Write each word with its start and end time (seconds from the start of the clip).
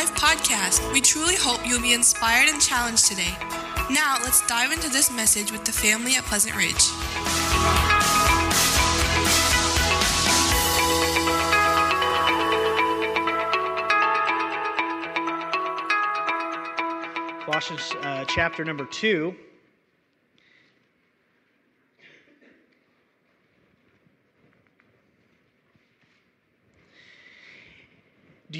Life 0.00 0.14
podcast. 0.14 0.92
We 0.94 1.02
truly 1.02 1.34
hope 1.36 1.60
you'll 1.68 1.82
be 1.82 1.92
inspired 1.92 2.48
and 2.48 2.58
challenged 2.58 3.04
today. 3.04 3.36
Now, 3.90 4.16
let's 4.22 4.40
dive 4.46 4.72
into 4.72 4.88
this 4.88 5.10
message 5.12 5.52
with 5.52 5.66
the 5.66 5.72
family 5.72 6.14
at 6.14 6.24
Pleasant 6.24 6.56
Ridge. 6.56 6.72
Colossians 17.44 17.94
uh, 18.00 18.24
chapter 18.26 18.64
number 18.64 18.86
2. 18.86 19.34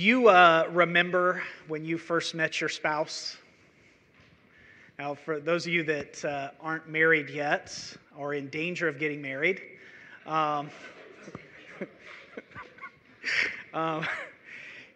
Do 0.00 0.06
you 0.06 0.28
uh, 0.28 0.66
remember 0.72 1.42
when 1.68 1.84
you 1.84 1.98
first 1.98 2.34
met 2.34 2.58
your 2.58 2.70
spouse? 2.70 3.36
Now, 4.98 5.14
for 5.14 5.40
those 5.40 5.66
of 5.66 5.74
you 5.74 5.82
that 5.82 6.24
uh, 6.24 6.52
aren't 6.58 6.88
married 6.88 7.28
yet 7.28 7.76
or 8.16 8.32
in 8.32 8.48
danger 8.48 8.88
of 8.88 8.98
getting 8.98 9.20
married, 9.20 9.60
um, 10.24 10.70
um, 13.74 14.06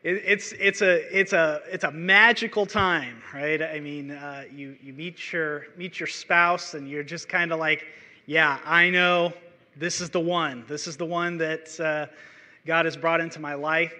it, 0.04 0.22
it's, 0.24 0.52
it's, 0.52 0.80
a, 0.80 1.06
it's, 1.14 1.34
a, 1.34 1.60
it's 1.70 1.84
a 1.84 1.92
magical 1.92 2.64
time, 2.64 3.20
right? 3.34 3.60
I 3.60 3.80
mean, 3.80 4.10
uh, 4.10 4.44
you, 4.50 4.74
you 4.82 4.94
meet, 4.94 5.34
your, 5.34 5.66
meet 5.76 6.00
your 6.00 6.06
spouse 6.06 6.72
and 6.72 6.88
you're 6.88 7.02
just 7.02 7.28
kind 7.28 7.52
of 7.52 7.58
like, 7.58 7.84
yeah, 8.24 8.58
I 8.64 8.88
know 8.88 9.34
this 9.76 10.00
is 10.00 10.08
the 10.08 10.20
one. 10.20 10.64
This 10.66 10.86
is 10.86 10.96
the 10.96 11.04
one 11.04 11.36
that 11.36 11.78
uh, 11.78 12.06
God 12.64 12.86
has 12.86 12.96
brought 12.96 13.20
into 13.20 13.38
my 13.38 13.52
life. 13.52 13.92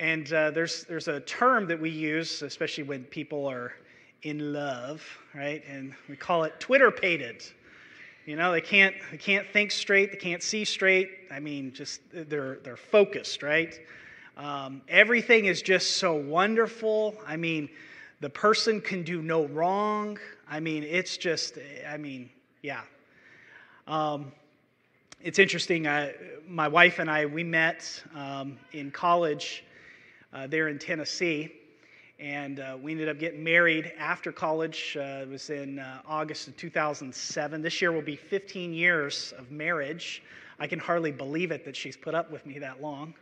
And 0.00 0.32
uh, 0.32 0.50
there's, 0.50 0.84
there's 0.84 1.08
a 1.08 1.20
term 1.20 1.66
that 1.66 1.78
we 1.78 1.90
use, 1.90 2.40
especially 2.40 2.84
when 2.84 3.04
people 3.04 3.46
are 3.46 3.74
in 4.22 4.54
love, 4.54 5.06
right? 5.34 5.62
And 5.68 5.94
we 6.08 6.16
call 6.16 6.44
it 6.44 6.58
Twitterpated. 6.58 7.44
You 8.24 8.36
know, 8.36 8.50
they 8.50 8.62
can't, 8.62 8.94
they 9.10 9.18
can't 9.18 9.46
think 9.46 9.70
straight, 9.70 10.10
they 10.10 10.16
can't 10.16 10.42
see 10.42 10.64
straight. 10.64 11.10
I 11.30 11.38
mean, 11.38 11.74
just 11.74 12.00
they're, 12.14 12.60
they're 12.64 12.78
focused, 12.78 13.42
right? 13.42 13.78
Um, 14.38 14.80
everything 14.88 15.44
is 15.44 15.60
just 15.60 15.98
so 15.98 16.14
wonderful. 16.14 17.14
I 17.26 17.36
mean, 17.36 17.68
the 18.20 18.30
person 18.30 18.80
can 18.80 19.02
do 19.02 19.20
no 19.20 19.48
wrong. 19.48 20.18
I 20.48 20.60
mean, 20.60 20.82
it's 20.82 21.18
just, 21.18 21.58
I 21.86 21.98
mean, 21.98 22.30
yeah. 22.62 22.80
Um, 23.86 24.32
it's 25.20 25.38
interesting. 25.38 25.86
I, 25.86 26.14
my 26.48 26.68
wife 26.68 27.00
and 27.00 27.10
I, 27.10 27.26
we 27.26 27.44
met 27.44 28.02
um, 28.14 28.56
in 28.72 28.90
college 28.90 29.62
uh, 30.32 30.46
there 30.46 30.68
in 30.68 30.78
Tennessee. 30.78 31.52
And 32.18 32.60
uh, 32.60 32.76
we 32.80 32.92
ended 32.92 33.08
up 33.08 33.18
getting 33.18 33.42
married 33.42 33.92
after 33.98 34.30
college. 34.30 34.96
Uh, 34.98 35.22
it 35.22 35.28
was 35.28 35.48
in 35.48 35.78
uh, 35.78 36.02
August 36.06 36.48
of 36.48 36.56
2007. 36.56 37.62
This 37.62 37.80
year 37.80 37.92
will 37.92 38.02
be 38.02 38.16
15 38.16 38.74
years 38.74 39.32
of 39.38 39.50
marriage. 39.50 40.22
I 40.58 40.66
can 40.66 40.78
hardly 40.78 41.12
believe 41.12 41.50
it 41.50 41.64
that 41.64 41.74
she's 41.74 41.96
put 41.96 42.14
up 42.14 42.30
with 42.30 42.44
me 42.44 42.58
that 42.58 42.82
long. 42.82 43.14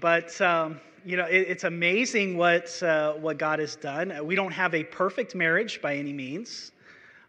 But, 0.00 0.40
um, 0.40 0.80
you 1.04 1.18
know, 1.18 1.26
it, 1.26 1.46
it's 1.48 1.64
amazing 1.64 2.38
what, 2.38 2.82
uh, 2.82 3.12
what 3.14 3.36
God 3.36 3.58
has 3.58 3.76
done. 3.76 4.12
We 4.24 4.34
don't 4.34 4.52
have 4.52 4.74
a 4.74 4.82
perfect 4.82 5.34
marriage 5.34 5.82
by 5.82 5.96
any 5.96 6.14
means. 6.14 6.72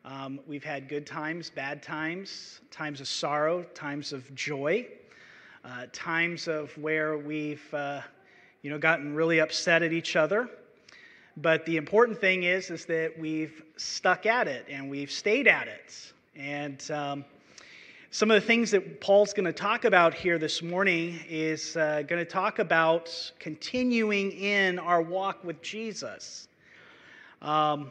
Um, 0.05 0.39
we've 0.47 0.63
had 0.63 0.87
good 0.87 1.05
times, 1.05 1.49
bad 1.49 1.83
times, 1.83 2.61
times 2.71 3.01
of 3.01 3.09
sorrow, 3.09 3.63
times 3.73 4.13
of 4.13 4.33
joy, 4.35 4.87
uh, 5.65 5.87
times 5.91 6.47
of 6.47 6.75
where 6.77 7.17
we've 7.17 7.73
uh, 7.73 7.99
you 8.67 8.73
know, 8.73 8.77
gotten 8.77 9.15
really 9.15 9.39
upset 9.39 9.81
at 9.81 9.93
each 9.93 10.17
other. 10.17 10.49
But 11.37 11.65
the 11.65 11.77
important 11.77 12.19
thing 12.19 12.43
is, 12.43 12.69
is 12.69 12.83
that 12.87 13.17
we've 13.17 13.63
stuck 13.77 14.25
at 14.25 14.45
it 14.49 14.65
and 14.69 14.89
we've 14.89 15.09
stayed 15.09 15.47
at 15.47 15.69
it. 15.69 16.11
And 16.35 16.91
um, 16.91 17.23
some 18.11 18.29
of 18.29 18.41
the 18.41 18.45
things 18.45 18.69
that 18.71 18.99
Paul's 18.99 19.31
going 19.31 19.45
to 19.45 19.53
talk 19.53 19.85
about 19.85 20.13
here 20.13 20.37
this 20.37 20.61
morning 20.61 21.17
is 21.29 21.77
uh, 21.77 22.03
going 22.09 22.19
to 22.19 22.29
talk 22.29 22.59
about 22.59 23.09
continuing 23.39 24.33
in 24.33 24.79
our 24.79 25.01
walk 25.01 25.45
with 25.45 25.61
Jesus. 25.61 26.49
Um, 27.41 27.89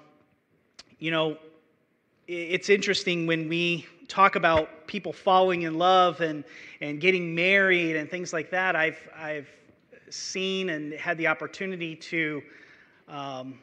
you 0.99 1.11
know, 1.11 1.39
it's 2.29 2.69
interesting 2.69 3.27
when 3.27 3.49
we 3.49 3.87
talk 4.09 4.37
about 4.37 4.87
people 4.87 5.15
falling 5.15 5.63
in 5.63 5.79
love 5.79 6.21
and, 6.21 6.45
and 6.83 7.01
getting 7.01 7.35
married 7.35 7.97
and 7.97 8.11
things 8.11 8.35
like 8.35 8.51
that. 8.51 8.77
I've, 8.77 8.99
I've 9.17 9.49
seen 10.11 10.71
and 10.71 10.93
had 10.95 11.19
the 11.19 11.27
opportunity 11.27 11.97
to 11.97 12.43
um, 13.09 13.59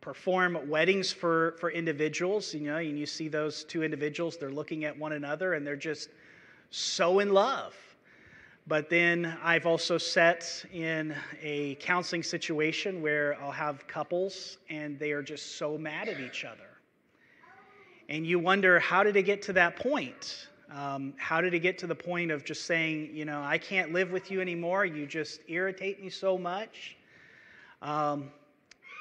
perform 0.00 0.58
weddings 0.68 1.12
for, 1.12 1.56
for 1.58 1.70
individuals, 1.70 2.54
you 2.54 2.60
know, 2.60 2.76
and 2.76 2.98
you 2.98 3.06
see 3.06 3.28
those 3.28 3.64
two 3.64 3.82
individuals, 3.82 4.36
they're 4.36 4.50
looking 4.50 4.84
at 4.84 4.96
one 4.98 5.12
another 5.12 5.54
and 5.54 5.66
they're 5.66 5.76
just 5.76 6.10
so 6.70 7.18
in 7.18 7.32
love. 7.32 7.74
But 8.66 8.88
then 8.88 9.36
I've 9.42 9.66
also 9.66 9.98
sat 9.98 10.64
in 10.72 11.14
a 11.42 11.74
counseling 11.76 12.22
situation 12.22 13.02
where 13.02 13.36
I'll 13.40 13.50
have 13.50 13.86
couples 13.86 14.58
and 14.68 14.98
they 14.98 15.12
are 15.12 15.22
just 15.22 15.56
so 15.56 15.76
mad 15.76 16.08
at 16.08 16.20
each 16.20 16.44
other. 16.44 16.62
And 18.08 18.26
you 18.26 18.38
wonder, 18.38 18.78
how 18.78 19.02
did 19.02 19.16
it 19.16 19.22
get 19.22 19.42
to 19.42 19.52
that 19.54 19.76
point? 19.76 20.48
Um, 20.70 21.14
how 21.16 21.40
did 21.40 21.52
it 21.52 21.60
get 21.60 21.78
to 21.78 21.86
the 21.86 21.94
point 21.94 22.30
of 22.30 22.44
just 22.44 22.64
saying, 22.64 23.10
you 23.12 23.24
know, 23.24 23.42
I 23.42 23.58
can't 23.58 23.92
live 23.92 24.12
with 24.12 24.30
you 24.30 24.40
anymore? 24.40 24.84
You 24.84 25.06
just 25.06 25.40
irritate 25.48 26.00
me 26.00 26.10
so 26.10 26.38
much. 26.38 26.96
Um, 27.82 28.30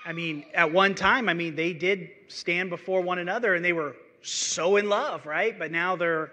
I 0.05 0.13
mean, 0.13 0.45
at 0.55 0.71
one 0.71 0.95
time, 0.95 1.29
I 1.29 1.33
mean, 1.33 1.55
they 1.55 1.73
did 1.73 2.09
stand 2.27 2.69
before 2.69 3.01
one 3.01 3.19
another 3.19 3.53
and 3.53 3.63
they 3.63 3.73
were 3.73 3.95
so 4.21 4.77
in 4.77 4.89
love, 4.89 5.25
right? 5.25 5.57
But 5.57 5.71
now 5.71 5.95
they're 5.95 6.31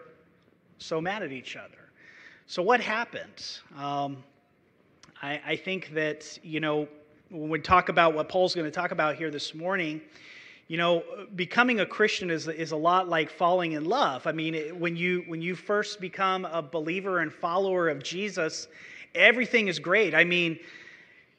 so 0.78 1.00
mad 1.00 1.22
at 1.22 1.32
each 1.32 1.56
other. 1.56 1.91
So, 2.47 2.62
what 2.62 2.80
happened? 2.80 3.58
Um, 3.76 4.22
I, 5.20 5.41
I 5.44 5.56
think 5.56 5.92
that, 5.94 6.38
you 6.42 6.60
know, 6.60 6.88
when 7.30 7.48
we 7.48 7.58
talk 7.58 7.88
about 7.88 8.14
what 8.14 8.28
Paul's 8.28 8.54
going 8.54 8.66
to 8.66 8.70
talk 8.70 8.92
about 8.92 9.16
here 9.16 9.30
this 9.30 9.54
morning, 9.54 10.00
you 10.69 10.77
know, 10.77 11.04
becoming 11.37 11.81
a 11.81 11.87
Christian 11.87 12.31
is, 12.31 12.49
is 12.49 12.72
a 12.72 12.77
lot 12.77 13.09
like 13.09 13.31
falling 13.31 13.72
in 13.72 13.84
love. 13.84 14.27
I 14.27 14.32
mean, 14.32 14.78
when 14.78 14.97
you, 14.97 15.22
when 15.27 15.41
you 15.41 15.54
first 15.54 16.00
become 16.00 16.44
a 16.44 16.60
believer 16.60 17.21
and 17.21 17.32
follower 17.32 17.88
of 17.88 18.03
Jesus, 18.03 18.66
everything 19.15 19.69
is 19.69 19.78
great. 19.78 20.12
I 20.12 20.25
mean, 20.25 20.59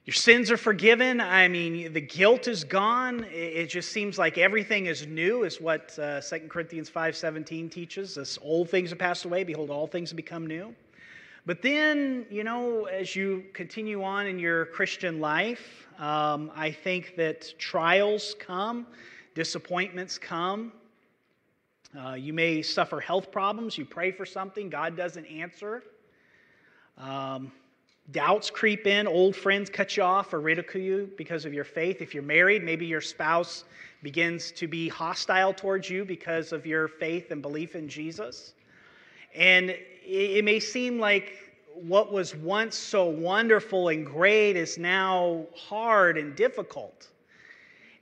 your 0.05 0.13
sins 0.13 0.49
are 0.49 0.57
forgiven. 0.57 1.19
I 1.19 1.49
mean, 1.49 1.91
the 1.91 1.99
guilt 1.99 2.47
is 2.47 2.63
gone. 2.63 3.25
It 3.29 3.65
just 3.65 3.91
seems 3.91 4.17
like 4.17 4.37
everything 4.37 4.85
is 4.85 5.05
new, 5.05 5.43
is 5.43 5.59
what 5.59 5.99
uh, 5.99 6.21
2 6.21 6.47
Corinthians 6.47 6.89
5.17 6.89 7.69
teaches. 7.69 8.15
This 8.15 8.39
old 8.41 8.69
things 8.69 8.91
have 8.91 8.99
passed 8.99 9.25
away. 9.25 9.43
Behold, 9.43 9.69
all 9.69 9.87
things 9.87 10.09
have 10.11 10.15
become 10.15 10.47
new. 10.47 10.73
But 11.45 11.61
then, 11.61 12.25
you 12.29 12.45
know, 12.45 12.85
as 12.85 13.17
you 13.17 13.43
continue 13.53 14.01
on 14.03 14.27
in 14.27 14.39
your 14.39 14.67
Christian 14.67 15.19
life, 15.19 15.87
um, 15.99 16.51
I 16.55 16.71
think 16.71 17.15
that 17.17 17.53
trials 17.59 18.35
come 18.39 18.87
Disappointments 19.37 20.17
come. 20.17 20.71
Uh, 21.95 22.13
you 22.13 22.33
may 22.33 22.63
suffer 22.63 22.99
health 22.99 23.31
problems. 23.31 23.77
You 23.77 23.85
pray 23.85 24.09
for 24.09 24.25
something, 24.25 24.67
God 24.67 24.97
doesn't 24.97 25.27
answer. 25.27 25.83
Um, 26.97 27.51
doubts 28.11 28.49
creep 28.49 28.87
in. 28.87 29.05
Old 29.05 29.35
friends 29.35 29.69
cut 29.69 29.95
you 29.95 30.01
off 30.01 30.33
or 30.33 30.39
ridicule 30.39 30.83
you 30.83 31.11
because 31.17 31.45
of 31.45 31.53
your 31.53 31.65
faith. 31.65 32.01
If 32.01 32.15
you're 32.15 32.23
married, 32.23 32.63
maybe 32.63 32.87
your 32.87 32.99
spouse 32.99 33.63
begins 34.01 34.51
to 34.53 34.67
be 34.67 34.89
hostile 34.89 35.53
towards 35.53 35.87
you 35.87 36.03
because 36.03 36.51
of 36.51 36.65
your 36.65 36.87
faith 36.87 37.29
and 37.29 37.39
belief 37.39 37.75
in 37.75 37.87
Jesus. 37.87 38.55
And 39.35 39.77
it 40.03 40.43
may 40.45 40.59
seem 40.59 40.99
like 40.99 41.33
what 41.75 42.11
was 42.11 42.35
once 42.35 42.75
so 42.75 43.05
wonderful 43.05 43.89
and 43.89 44.03
great 44.03 44.55
is 44.55 44.79
now 44.79 45.45
hard 45.55 46.17
and 46.17 46.35
difficult. 46.35 47.09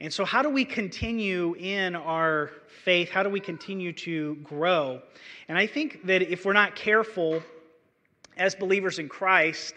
And 0.01 0.11
so, 0.11 0.25
how 0.25 0.41
do 0.41 0.49
we 0.49 0.65
continue 0.65 1.55
in 1.55 1.95
our 1.95 2.51
faith? 2.83 3.09
How 3.09 3.23
do 3.23 3.29
we 3.29 3.39
continue 3.39 3.93
to 3.93 4.35
grow? 4.43 5.01
And 5.47 5.57
I 5.57 5.67
think 5.67 6.05
that 6.05 6.21
if 6.21 6.45
we're 6.45 6.53
not 6.53 6.75
careful 6.75 7.41
as 8.37 8.55
believers 8.55 8.99
in 8.99 9.07
Christ, 9.07 9.73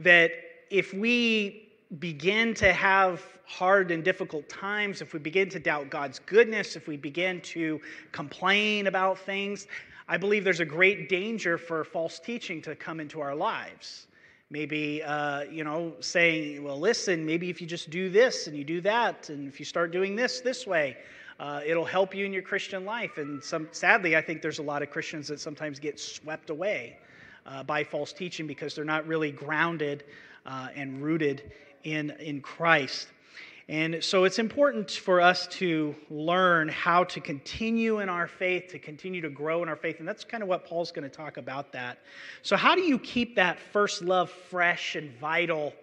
that 0.00 0.30
if 0.70 0.94
we 0.94 1.70
begin 1.98 2.54
to 2.54 2.72
have 2.72 3.22
hard 3.46 3.90
and 3.90 4.04
difficult 4.04 4.48
times, 4.48 5.00
if 5.00 5.12
we 5.12 5.18
begin 5.18 5.48
to 5.48 5.58
doubt 5.58 5.90
God's 5.90 6.18
goodness, 6.20 6.76
if 6.76 6.86
we 6.86 6.96
begin 6.96 7.40
to 7.40 7.80
complain 8.12 8.86
about 8.86 9.18
things, 9.18 9.66
I 10.06 10.18
believe 10.18 10.44
there's 10.44 10.60
a 10.60 10.66
great 10.66 11.08
danger 11.08 11.58
for 11.58 11.82
false 11.84 12.18
teaching 12.18 12.62
to 12.62 12.76
come 12.76 13.00
into 13.00 13.20
our 13.20 13.34
lives. 13.34 14.07
Maybe, 14.50 15.02
uh, 15.02 15.42
you 15.42 15.62
know, 15.62 15.92
saying, 16.00 16.64
well, 16.64 16.80
listen, 16.80 17.26
maybe 17.26 17.50
if 17.50 17.60
you 17.60 17.66
just 17.66 17.90
do 17.90 18.08
this 18.08 18.46
and 18.46 18.56
you 18.56 18.64
do 18.64 18.80
that, 18.80 19.28
and 19.28 19.46
if 19.46 19.60
you 19.60 19.66
start 19.66 19.92
doing 19.92 20.16
this 20.16 20.40
this 20.40 20.66
way, 20.66 20.96
uh, 21.38 21.60
it'll 21.66 21.84
help 21.84 22.14
you 22.14 22.24
in 22.24 22.32
your 22.32 22.42
Christian 22.42 22.86
life. 22.86 23.18
And 23.18 23.42
some, 23.44 23.68
sadly, 23.72 24.16
I 24.16 24.22
think 24.22 24.40
there's 24.40 24.58
a 24.58 24.62
lot 24.62 24.82
of 24.82 24.90
Christians 24.90 25.28
that 25.28 25.38
sometimes 25.38 25.78
get 25.78 26.00
swept 26.00 26.48
away 26.48 26.96
uh, 27.44 27.62
by 27.62 27.84
false 27.84 28.12
teaching 28.12 28.46
because 28.46 28.74
they're 28.74 28.84
not 28.86 29.06
really 29.06 29.30
grounded 29.30 30.04
uh, 30.46 30.68
and 30.74 31.02
rooted 31.02 31.52
in, 31.84 32.10
in 32.12 32.40
Christ. 32.40 33.08
And 33.68 34.02
so 34.02 34.24
it's 34.24 34.38
important 34.38 34.90
for 34.90 35.20
us 35.20 35.46
to 35.48 35.94
learn 36.08 36.68
how 36.68 37.04
to 37.04 37.20
continue 37.20 38.00
in 38.00 38.08
our 38.08 38.26
faith, 38.26 38.68
to 38.68 38.78
continue 38.78 39.20
to 39.20 39.28
grow 39.28 39.62
in 39.62 39.68
our 39.68 39.76
faith. 39.76 39.98
And 39.98 40.08
that's 40.08 40.24
kind 40.24 40.42
of 40.42 40.48
what 40.48 40.64
Paul's 40.64 40.90
going 40.90 41.08
to 41.08 41.14
talk 41.14 41.36
about 41.36 41.70
that. 41.72 41.98
So, 42.42 42.56
how 42.56 42.74
do 42.74 42.80
you 42.80 42.98
keep 42.98 43.36
that 43.36 43.58
first 43.58 44.00
love 44.00 44.30
fresh 44.30 44.94
and 44.94 45.12
vital 45.18 45.74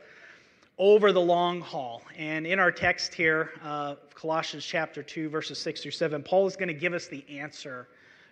over 0.79 1.11
the 1.11 1.21
long 1.21 1.61
haul? 1.61 2.01
And 2.17 2.47
in 2.47 2.57
our 2.57 2.71
text 2.71 3.13
here, 3.13 3.51
uh, 3.63 3.95
Colossians 4.15 4.65
chapter 4.65 5.03
2, 5.03 5.29
verses 5.29 5.59
6 5.59 5.81
through 5.81 5.91
7, 5.91 6.23
Paul 6.23 6.47
is 6.47 6.55
going 6.55 6.69
to 6.69 6.73
give 6.73 6.93
us 6.93 7.05
the 7.05 7.23
answer 7.29 7.87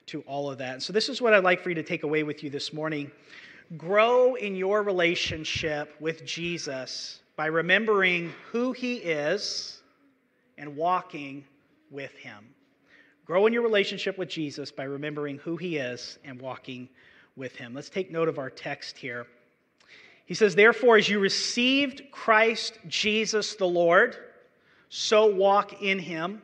to 0.08 0.22
all 0.22 0.50
of 0.50 0.58
that. 0.58 0.82
So, 0.82 0.92
this 0.92 1.10
is 1.10 1.22
what 1.22 1.36
I'd 1.36 1.44
like 1.44 1.62
for 1.62 1.70
you 1.70 1.76
to 1.76 1.84
take 1.84 2.02
away 2.02 2.24
with 2.24 2.44
you 2.44 2.50
this 2.50 2.74
morning. 2.74 3.12
Grow 3.78 4.34
in 4.34 4.56
your 4.56 4.82
relationship 4.82 5.94
with 6.00 6.26
Jesus 6.26 7.20
by 7.36 7.48
remembering 7.48 8.32
who 8.52 8.72
he 8.72 8.96
is 8.96 9.82
and 10.58 10.76
walking 10.76 11.44
with 11.90 12.14
him. 12.14 12.54
Grow 13.26 13.48
in 13.48 13.54
your 13.54 13.64
relationship 13.64 14.18
with 14.18 14.30
Jesus 14.30 14.72
by 14.72 14.84
remembering 14.84 15.38
who 15.38 15.56
he 15.56 15.78
is 15.78 16.20
and 16.24 16.40
walking 16.42 16.90
with 17.36 17.56
him. 17.56 17.74
Let's 17.74 17.90
take 17.90 18.12
note 18.12 18.28
of 18.28 18.38
our 18.38 18.50
text 18.50 18.98
here. 18.98 19.26
He 20.26 20.34
says, 20.34 20.56
Therefore, 20.56 20.98
as 20.98 21.10
you 21.10 21.20
received 21.20 22.04
Christ 22.12 22.80
Jesus 22.88 23.56
the 23.56 23.68
Lord, 23.68 24.18
so 24.90 25.26
walk 25.26 25.82
in 25.82 26.00
him, 26.00 26.42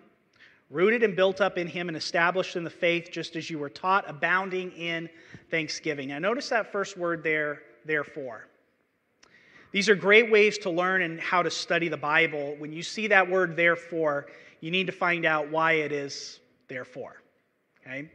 rooted 0.69 1.03
and 1.03 1.15
built 1.15 1.39
up 1.41 1.57
in 1.57 1.67
him 1.67 1.87
and 1.87 1.95
established 1.95 2.55
in 2.55 2.63
the 2.63 2.69
faith, 2.69 3.09
just 3.11 3.35
as 3.35 3.49
you 3.49 3.59
were 3.59 3.69
taught, 3.69 4.09
abounding 4.09 4.71
in 4.71 5.09
thanksgiving. 5.51 6.09
Now, 6.09 6.19
notice 6.19 6.49
that 6.49 6.71
first 6.71 6.97
word 6.97 7.23
there, 7.23 7.61
therefore. 7.85 8.48
These 9.71 9.89
are 9.89 9.95
great 9.95 10.31
ways 10.31 10.57
to 10.59 10.69
learn 10.69 11.03
and 11.03 11.19
how 11.19 11.43
to 11.43 11.51
study 11.51 11.89
the 11.89 11.97
Bible. 11.97 12.55
When 12.57 12.73
you 12.73 12.81
see 12.81 13.07
that 13.07 13.29
word 13.29 13.55
therefore, 13.55 14.27
you 14.61 14.71
need 14.71 14.87
to 14.87 14.93
find 14.93 15.25
out 15.25 15.49
why 15.49 15.73
it 15.73 15.91
is 15.91 16.39
therefore. 16.67 17.21
Okay? 17.81 18.09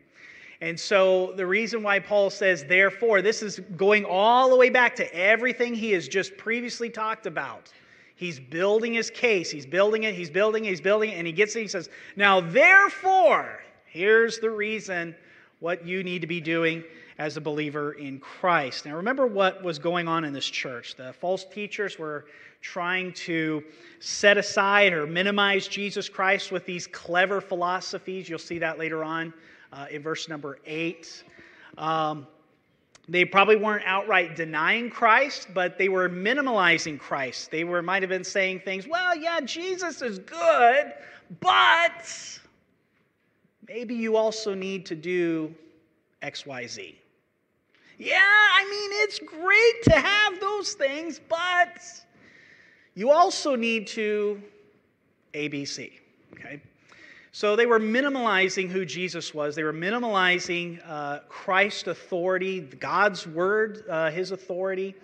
And 0.60 0.78
so 0.78 1.32
the 1.36 1.46
reason 1.46 1.82
why 1.82 1.98
Paul 1.98 2.30
says 2.30 2.64
therefore, 2.64 3.22
this 3.22 3.42
is 3.42 3.60
going 3.76 4.04
all 4.04 4.50
the 4.50 4.56
way 4.56 4.70
back 4.70 4.96
to 4.96 5.14
everything 5.14 5.74
he 5.74 5.92
has 5.92 6.08
just 6.08 6.36
previously 6.36 6.90
talked 6.90 7.26
about. 7.26 7.72
He's 8.16 8.38
building 8.38 8.94
his 8.94 9.10
case, 9.10 9.50
he's 9.50 9.66
building 9.66 10.04
it, 10.04 10.14
he's 10.14 10.30
building 10.30 10.64
it, 10.64 10.68
he's 10.68 10.80
building 10.80 11.10
it, 11.10 11.14
and 11.18 11.26
he 11.26 11.32
gets 11.32 11.56
it, 11.56 11.62
he 11.62 11.68
says, 11.68 11.88
Now 12.16 12.40
therefore, 12.40 13.62
here's 13.86 14.38
the 14.38 14.50
reason 14.50 15.14
what 15.60 15.84
you 15.84 16.04
need 16.04 16.20
to 16.20 16.26
be 16.28 16.40
doing 16.40 16.84
as 17.18 17.36
a 17.36 17.40
believer 17.40 17.92
in 17.92 18.18
Christ. 18.18 18.86
Now, 18.86 18.96
remember 18.96 19.26
what 19.26 19.62
was 19.62 19.78
going 19.78 20.08
on 20.08 20.24
in 20.24 20.32
this 20.32 20.46
church. 20.46 20.96
The 20.96 21.12
false 21.12 21.44
teachers 21.44 21.98
were 21.98 22.26
trying 22.60 23.12
to 23.12 23.62
set 24.00 24.38
aside 24.38 24.92
or 24.92 25.06
minimize 25.06 25.68
Jesus 25.68 26.08
Christ 26.08 26.50
with 26.50 26.64
these 26.64 26.86
clever 26.86 27.40
philosophies. 27.40 28.28
You'll 28.28 28.38
see 28.38 28.58
that 28.58 28.78
later 28.78 29.04
on 29.04 29.32
uh, 29.72 29.86
in 29.90 30.02
verse 30.02 30.28
number 30.28 30.58
8. 30.66 31.24
Um, 31.78 32.26
they 33.06 33.24
probably 33.24 33.56
weren't 33.56 33.84
outright 33.84 34.34
denying 34.34 34.88
Christ, 34.88 35.48
but 35.52 35.76
they 35.76 35.90
were 35.90 36.08
minimalizing 36.08 36.98
Christ. 36.98 37.50
They 37.50 37.64
were 37.64 37.82
might 37.82 38.02
have 38.02 38.08
been 38.08 38.24
saying 38.24 38.60
things, 38.60 38.88
well, 38.88 39.14
yeah, 39.14 39.40
Jesus 39.40 40.00
is 40.00 40.18
good, 40.20 40.94
but 41.40 42.40
maybe 43.68 43.94
you 43.94 44.16
also 44.16 44.54
need 44.54 44.86
to 44.86 44.94
do 44.94 45.54
XYZ. 46.22 46.94
Yeah, 48.04 48.20
I 48.20 48.68
mean, 48.68 48.90
it's 49.02 49.18
great 49.18 49.82
to 49.84 49.98
have 49.98 50.38
those 50.38 50.74
things, 50.74 51.18
but 51.26 51.82
you 52.94 53.10
also 53.10 53.56
need 53.56 53.86
to 53.88 54.42
ABC, 55.32 55.90
okay? 56.34 56.60
So 57.32 57.56
they 57.56 57.64
were 57.64 57.80
minimalizing 57.80 58.68
who 58.68 58.84
Jesus 58.84 59.32
was. 59.32 59.56
They 59.56 59.62
were 59.62 59.72
minimalizing 59.72 60.80
uh, 60.86 61.20
Christ's 61.30 61.86
authority, 61.86 62.60
God's 62.60 63.26
word, 63.26 63.84
uh, 63.88 64.10
his 64.10 64.32
authority. 64.32 64.94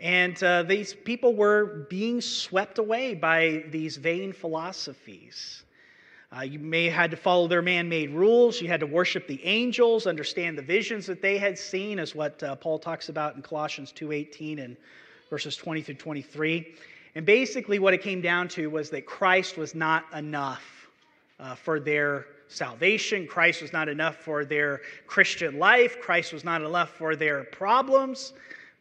And 0.00 0.42
uh, 0.42 0.64
these 0.64 0.92
people 0.92 1.36
were 1.36 1.86
being 1.88 2.20
swept 2.20 2.78
away 2.78 3.14
by 3.14 3.64
these 3.70 3.96
vain 3.96 4.32
philosophies. 4.32 5.62
Uh, 6.36 6.42
you 6.42 6.58
may 6.58 6.86
have 6.86 6.94
had 6.94 7.10
to 7.12 7.16
follow 7.16 7.46
their 7.46 7.62
man 7.62 7.88
made 7.88 8.10
rules. 8.10 8.60
You 8.60 8.66
had 8.66 8.80
to 8.80 8.86
worship 8.86 9.28
the 9.28 9.44
angels, 9.44 10.06
understand 10.06 10.58
the 10.58 10.62
visions 10.62 11.06
that 11.06 11.22
they 11.22 11.38
had 11.38 11.56
seen, 11.56 12.00
as 12.00 12.14
what 12.14 12.42
uh, 12.42 12.56
Paul 12.56 12.78
talks 12.78 13.08
about 13.08 13.36
in 13.36 13.42
Colossians 13.42 13.92
2.18 13.92 14.64
and 14.64 14.76
verses 15.30 15.54
20 15.56 15.82
through 15.82 15.94
23. 15.94 16.74
And 17.14 17.24
basically, 17.24 17.78
what 17.78 17.94
it 17.94 18.02
came 18.02 18.20
down 18.20 18.48
to 18.48 18.68
was 18.68 18.90
that 18.90 19.06
Christ 19.06 19.56
was 19.56 19.76
not 19.76 20.06
enough 20.12 20.88
uh, 21.38 21.54
for 21.54 21.78
their 21.78 22.26
salvation. 22.48 23.28
Christ 23.28 23.62
was 23.62 23.72
not 23.72 23.88
enough 23.88 24.16
for 24.16 24.44
their 24.44 24.80
Christian 25.06 25.60
life. 25.60 26.00
Christ 26.00 26.32
was 26.32 26.42
not 26.42 26.62
enough 26.62 26.90
for 26.90 27.14
their 27.14 27.44
problems. 27.44 28.32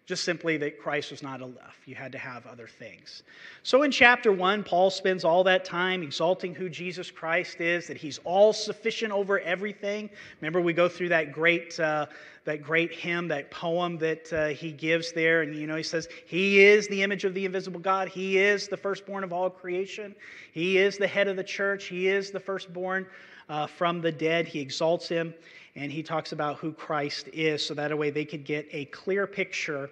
Just 0.06 0.26
simply 0.26 0.58
that 0.58 0.80
Christ 0.80 1.12
was 1.12 1.24
not 1.24 1.42
enough. 1.42 1.78
You 1.86 1.96
had 1.96 2.12
to 2.12 2.18
have 2.18 2.46
other 2.46 2.68
things. 2.68 3.24
So 3.64 3.84
in 3.84 3.92
chapter 3.92 4.34
1, 4.34 4.64
Paul 4.64 4.90
spends 4.90 5.24
all 5.24 5.46
that 5.46 5.64
time 5.64 6.04
exalting 6.04 6.54
who 6.54 6.68
Jesus 6.68 7.10
Christ 7.10 7.62
is, 7.62 7.88
that 7.88 7.96
he's 7.96 8.20
all 8.26 8.52
sufficient 8.52 9.14
over 9.14 9.40
everything. 9.40 10.10
Remember, 10.42 10.60
we 10.60 10.74
go 10.74 10.90
through 10.90 11.08
that 11.10 11.32
great, 11.32 11.80
uh, 11.80 12.08
that 12.44 12.62
great 12.64 12.94
hymn, 12.94 13.30
that 13.30 13.50
poem 13.50 13.98
that 14.00 14.34
uh, 14.34 14.48
he 14.48 14.74
gives 14.74 15.14
there. 15.14 15.42
And, 15.42 15.56
you 15.56 15.68
know, 15.68 15.78
he 15.78 15.84
says, 15.84 16.10
He 16.26 16.62
is 16.62 16.86
the 16.90 17.02
image 17.02 17.24
of 17.24 17.34
the 17.34 17.46
invisible 17.46 17.80
God. 17.80 18.10
He 18.10 18.40
is 18.40 18.68
the 18.68 18.78
firstborn 18.78 19.24
of 19.24 19.32
all 19.32 19.50
creation. 19.50 20.14
He 20.52 20.80
is 20.80 20.98
the 20.98 21.08
head 21.08 21.30
of 21.30 21.38
the 21.38 21.46
church. 21.46 21.86
He 21.86 22.10
is 22.10 22.30
the 22.30 22.42
firstborn 22.42 23.08
uh, 23.48 23.68
from 23.68 24.02
the 24.02 24.12
dead. 24.12 24.50
He 24.50 24.60
exalts 24.60 25.08
him 25.08 25.34
and 25.76 25.92
he 25.92 26.04
talks 26.04 26.32
about 26.32 26.58
who 26.58 26.72
Christ 26.72 27.30
is 27.34 27.66
so 27.66 27.74
that 27.74 27.98
way 27.98 28.10
they 28.10 28.26
could 28.26 28.46
get 28.46 28.68
a 28.72 28.86
clear 28.86 29.26
picture 29.26 29.90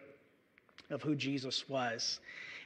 of 0.89 1.01
who 1.01 1.15
Jesus 1.15 1.67
was. 1.67 2.19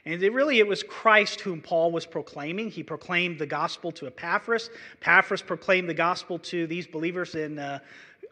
And 0.04 0.22
it 0.22 0.32
really, 0.32 0.60
it 0.60 0.66
was 0.66 0.82
Christ 0.84 1.40
whom 1.40 1.60
Paul 1.60 1.90
was 1.90 2.06
proclaiming. 2.06 2.70
He 2.70 2.82
proclaimed 2.82 3.38
the 3.38 3.46
gospel 3.46 3.90
to 3.92 4.06
Epaphras. 4.06 4.70
Epaphras 5.00 5.42
proclaimed 5.42 5.88
the 5.88 5.94
gospel 5.94 6.38
to 6.40 6.66
these 6.66 6.86
believers 6.86 7.34
in 7.34 7.58
uh, 7.58 7.80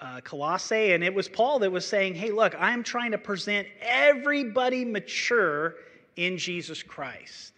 uh, 0.01 0.21
Colossae. 0.23 0.93
And 0.93 1.03
it 1.03 1.13
was 1.13 1.29
Paul 1.29 1.59
that 1.61 1.73
was 1.73 1.87
saying, 1.87 2.15
hey, 2.15 2.31
look, 2.31 2.55
I'm 2.59 2.85
trying 2.85 3.11
to 3.11 3.19
present 3.19 3.67
everybody 3.81 4.85
mature 4.85 5.75
in 6.17 6.39
Jesus 6.39 6.83
Christ. 6.83 7.55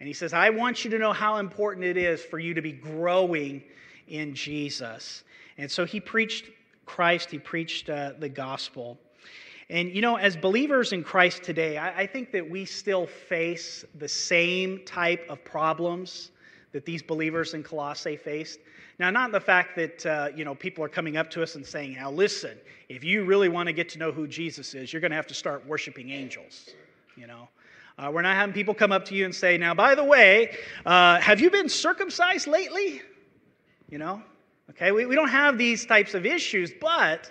And 0.00 0.08
he 0.08 0.12
says, 0.12 0.32
I 0.32 0.50
want 0.50 0.84
you 0.84 0.90
to 0.90 0.98
know 0.98 1.12
how 1.12 1.36
important 1.36 1.86
it 1.86 1.96
is 1.96 2.20
for 2.20 2.40
you 2.40 2.54
to 2.54 2.62
be 2.62 2.72
growing 2.72 3.62
in 4.08 4.34
Jesus. 4.34 5.22
And 5.56 5.70
so 5.70 5.84
he 5.84 6.00
preached 6.00 6.46
Christ, 6.86 7.30
he 7.30 7.38
preached 7.38 7.88
uh, 7.88 8.12
the 8.18 8.28
gospel. 8.28 8.98
And 9.70 9.94
you 9.94 10.02
know, 10.02 10.16
as 10.16 10.36
believers 10.36 10.92
in 10.92 11.02
Christ 11.02 11.42
today, 11.42 11.78
I, 11.78 12.00
I, 12.00 12.06
think 12.06 12.30
that 12.32 12.48
we 12.48 12.64
still 12.64 13.06
face 13.06 13.84
the 13.98 14.08
same 14.08 14.84
type 14.84 15.24
of 15.30 15.42
problems 15.44 16.30
that 16.72 16.84
these 16.84 17.02
believers 17.02 17.54
in 17.54 17.62
Colossae 17.62 18.16
faced. 18.16 18.58
Now, 18.98 19.10
not 19.10 19.32
the 19.32 19.40
fact 19.40 19.76
that 19.76 20.06
uh, 20.06 20.28
you 20.34 20.44
know 20.44 20.54
people 20.54 20.84
are 20.84 20.88
coming 20.88 21.16
up 21.16 21.30
to 21.30 21.42
us 21.42 21.54
and 21.54 21.66
saying, 21.66 21.94
"Now, 21.94 22.10
listen, 22.10 22.58
if 22.88 23.02
you 23.02 23.24
really 23.24 23.48
want 23.48 23.66
to 23.68 23.72
get 23.72 23.88
to 23.90 23.98
know 23.98 24.12
who 24.12 24.26
Jesus 24.26 24.74
is, 24.74 24.92
you're 24.92 25.00
going 25.00 25.10
to 25.10 25.16
have 25.16 25.26
to 25.28 25.34
start 25.34 25.66
worshiping 25.66 26.10
angels." 26.10 26.70
You 27.16 27.26
know, 27.26 27.48
uh, 27.98 28.10
we're 28.12 28.22
not 28.22 28.36
having 28.36 28.52
people 28.52 28.74
come 28.74 28.92
up 28.92 29.04
to 29.06 29.14
you 29.14 29.24
and 29.24 29.34
say, 29.34 29.56
"Now, 29.56 29.74
by 29.74 29.94
the 29.94 30.04
way, 30.04 30.56
uh, 30.84 31.18
have 31.20 31.40
you 31.40 31.50
been 31.50 31.68
circumcised 31.68 32.46
lately?" 32.46 33.00
You 33.88 33.98
know, 33.98 34.22
Okay, 34.72 34.90
we, 34.90 35.04
we 35.04 35.14
don't 35.14 35.28
have 35.28 35.58
these 35.58 35.84
types 35.84 36.14
of 36.14 36.24
issues, 36.24 36.72
but 36.80 37.30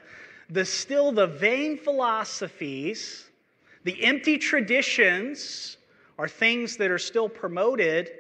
the 0.50 0.64
still 0.64 1.12
the 1.12 1.26
vain 1.26 1.76
philosophies, 1.76 3.30
the 3.84 4.04
empty 4.04 4.38
traditions 4.38 5.78
are 6.20 6.28
things 6.28 6.78
that 6.78 6.92
are 6.92 7.00
still 7.00 7.28
promoted 7.28 8.12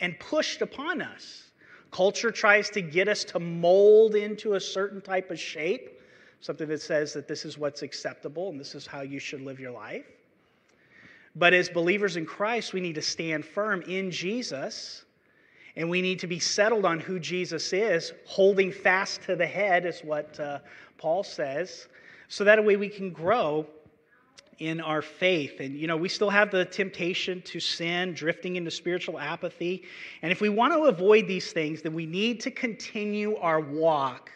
and 0.00 0.18
pushed 0.20 0.60
upon 0.60 1.00
us. 1.00 1.44
Culture 1.90 2.30
tries 2.30 2.68
to 2.70 2.82
get 2.82 3.08
us 3.08 3.24
to 3.24 3.40
mold 3.40 4.14
into 4.14 4.54
a 4.54 4.60
certain 4.60 5.00
type 5.00 5.30
of 5.30 5.40
shape, 5.40 5.98
something 6.40 6.68
that 6.68 6.82
says 6.82 7.14
that 7.14 7.26
this 7.26 7.46
is 7.46 7.56
what's 7.56 7.80
acceptable 7.80 8.50
and 8.50 8.60
this 8.60 8.74
is 8.74 8.86
how 8.86 9.00
you 9.00 9.18
should 9.18 9.40
live 9.40 9.58
your 9.58 9.70
life. 9.70 10.04
But 11.34 11.54
as 11.54 11.70
believers 11.70 12.16
in 12.16 12.26
Christ, 12.26 12.74
we 12.74 12.80
need 12.80 12.96
to 12.96 13.02
stand 13.02 13.46
firm 13.46 13.80
in 13.82 14.10
Jesus 14.10 15.05
and 15.76 15.88
we 15.88 16.00
need 16.00 16.18
to 16.20 16.26
be 16.26 16.38
settled 16.38 16.84
on 16.84 16.98
who 16.98 17.18
Jesus 17.18 17.72
is, 17.72 18.12
holding 18.24 18.72
fast 18.72 19.22
to 19.22 19.36
the 19.36 19.46
head, 19.46 19.84
is 19.84 20.00
what 20.00 20.38
uh, 20.40 20.58
Paul 20.98 21.22
says, 21.22 21.88
so 22.28 22.44
that 22.44 22.64
way 22.64 22.76
we 22.76 22.88
can 22.88 23.10
grow 23.10 23.66
in 24.58 24.80
our 24.80 25.02
faith. 25.02 25.60
And, 25.60 25.76
you 25.76 25.86
know, 25.86 25.96
we 25.96 26.08
still 26.08 26.30
have 26.30 26.50
the 26.50 26.64
temptation 26.64 27.42
to 27.42 27.60
sin, 27.60 28.14
drifting 28.14 28.56
into 28.56 28.70
spiritual 28.70 29.18
apathy. 29.18 29.84
And 30.22 30.32
if 30.32 30.40
we 30.40 30.48
want 30.48 30.72
to 30.72 30.84
avoid 30.84 31.26
these 31.26 31.52
things, 31.52 31.82
then 31.82 31.92
we 31.92 32.06
need 32.06 32.40
to 32.40 32.50
continue 32.50 33.36
our 33.36 33.60
walk 33.60 34.30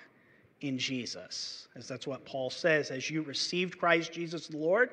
in 0.60 0.78
Jesus. 0.78 1.68
As 1.74 1.88
that's 1.88 2.06
what 2.06 2.24
Paul 2.26 2.50
says. 2.50 2.90
As 2.90 3.10
you 3.10 3.22
received 3.22 3.78
Christ 3.78 4.12
Jesus 4.12 4.48
the 4.48 4.58
Lord, 4.58 4.90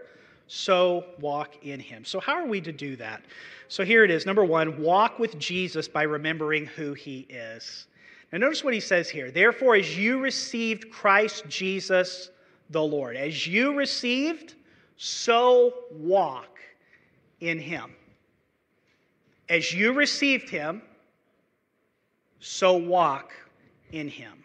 so 0.47 1.05
walk 1.19 1.63
in 1.63 1.79
him. 1.79 2.05
So, 2.05 2.19
how 2.19 2.33
are 2.33 2.47
we 2.47 2.61
to 2.61 2.71
do 2.71 2.95
that? 2.95 3.21
So, 3.67 3.83
here 3.83 4.03
it 4.03 4.11
is. 4.11 4.25
Number 4.25 4.45
one, 4.45 4.81
walk 4.81 5.19
with 5.19 5.37
Jesus 5.37 5.87
by 5.87 6.03
remembering 6.03 6.65
who 6.65 6.93
he 6.93 7.27
is. 7.29 7.87
Now, 8.31 8.39
notice 8.39 8.63
what 8.63 8.73
he 8.73 8.79
says 8.79 9.09
here. 9.09 9.31
Therefore, 9.31 9.75
as 9.75 9.97
you 9.97 10.19
received 10.19 10.89
Christ 10.89 11.45
Jesus 11.47 12.31
the 12.69 12.81
Lord, 12.81 13.15
as 13.15 13.47
you 13.47 13.73
received, 13.75 14.55
so 14.97 15.73
walk 15.91 16.59
in 17.39 17.59
him. 17.59 17.93
As 19.49 19.73
you 19.73 19.93
received 19.93 20.49
him, 20.49 20.81
so 22.39 22.75
walk 22.75 23.31
in 23.91 24.09
him. 24.09 24.43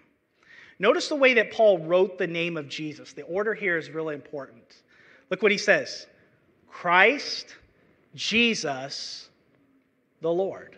Notice 0.79 1.09
the 1.09 1.17
way 1.17 1.35
that 1.35 1.53
Paul 1.53 1.79
wrote 1.79 2.19
the 2.19 2.27
name 2.27 2.57
of 2.57 2.69
Jesus. 2.69 3.13
The 3.13 3.23
order 3.23 3.55
here 3.55 3.77
is 3.77 3.91
really 3.91 4.15
important. 4.15 4.83
Look 5.33 5.43
what 5.43 5.51
he 5.51 5.57
says 5.57 6.07
Christ, 6.69 7.57
Jesus, 8.15 9.31
the 10.21 10.31
Lord. 10.31 10.77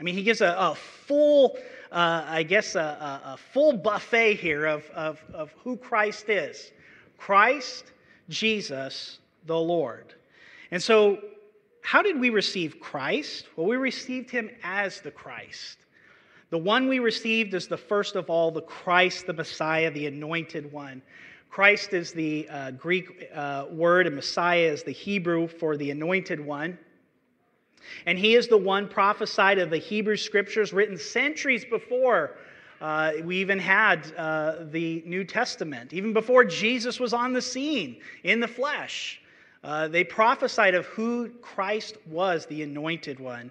I 0.00 0.02
mean, 0.02 0.14
he 0.14 0.22
gives 0.22 0.40
a, 0.40 0.56
a 0.58 0.74
full, 0.74 1.58
uh, 1.92 2.24
I 2.26 2.42
guess, 2.42 2.74
a, 2.74 2.80
a, 3.22 3.36
full 3.52 3.74
buffet 3.74 4.36
here 4.36 4.64
of, 4.64 4.88
of, 4.94 5.22
of 5.34 5.52
who 5.62 5.76
Christ 5.76 6.30
is 6.30 6.72
Christ, 7.18 7.92
Jesus, 8.30 9.18
the 9.44 9.58
Lord. 9.58 10.14
And 10.70 10.82
so, 10.82 11.18
how 11.82 12.00
did 12.00 12.18
we 12.18 12.30
receive 12.30 12.80
Christ? 12.80 13.44
Well, 13.56 13.66
we 13.66 13.76
received 13.76 14.30
him 14.30 14.48
as 14.62 15.02
the 15.02 15.10
Christ. 15.10 15.76
The 16.48 16.58
one 16.58 16.88
we 16.88 17.00
received 17.00 17.52
is 17.52 17.68
the 17.68 17.76
first 17.76 18.16
of 18.16 18.30
all, 18.30 18.50
the 18.50 18.62
Christ, 18.62 19.26
the 19.26 19.34
Messiah, 19.34 19.90
the 19.90 20.06
anointed 20.06 20.72
one. 20.72 21.02
Christ 21.56 21.94
is 21.94 22.12
the 22.12 22.46
uh, 22.50 22.70
Greek 22.72 23.30
uh, 23.34 23.64
word, 23.70 24.06
and 24.06 24.14
Messiah 24.14 24.70
is 24.70 24.82
the 24.82 24.92
Hebrew 24.92 25.48
for 25.48 25.78
the 25.78 25.90
anointed 25.90 26.38
one. 26.38 26.78
And 28.04 28.18
he 28.18 28.34
is 28.34 28.46
the 28.46 28.58
one 28.58 28.86
prophesied 28.86 29.58
of 29.58 29.70
the 29.70 29.78
Hebrew 29.78 30.18
scriptures 30.18 30.74
written 30.74 30.98
centuries 30.98 31.64
before 31.64 32.36
uh, 32.82 33.12
we 33.24 33.38
even 33.38 33.58
had 33.58 34.12
uh, 34.18 34.66
the 34.70 35.02
New 35.06 35.24
Testament, 35.24 35.94
even 35.94 36.12
before 36.12 36.44
Jesus 36.44 37.00
was 37.00 37.14
on 37.14 37.32
the 37.32 37.40
scene 37.40 38.02
in 38.22 38.38
the 38.38 38.48
flesh. 38.48 39.22
Uh, 39.64 39.88
they 39.88 40.04
prophesied 40.04 40.74
of 40.74 40.84
who 40.84 41.30
Christ 41.40 41.96
was, 42.06 42.44
the 42.44 42.64
anointed 42.64 43.18
one. 43.18 43.50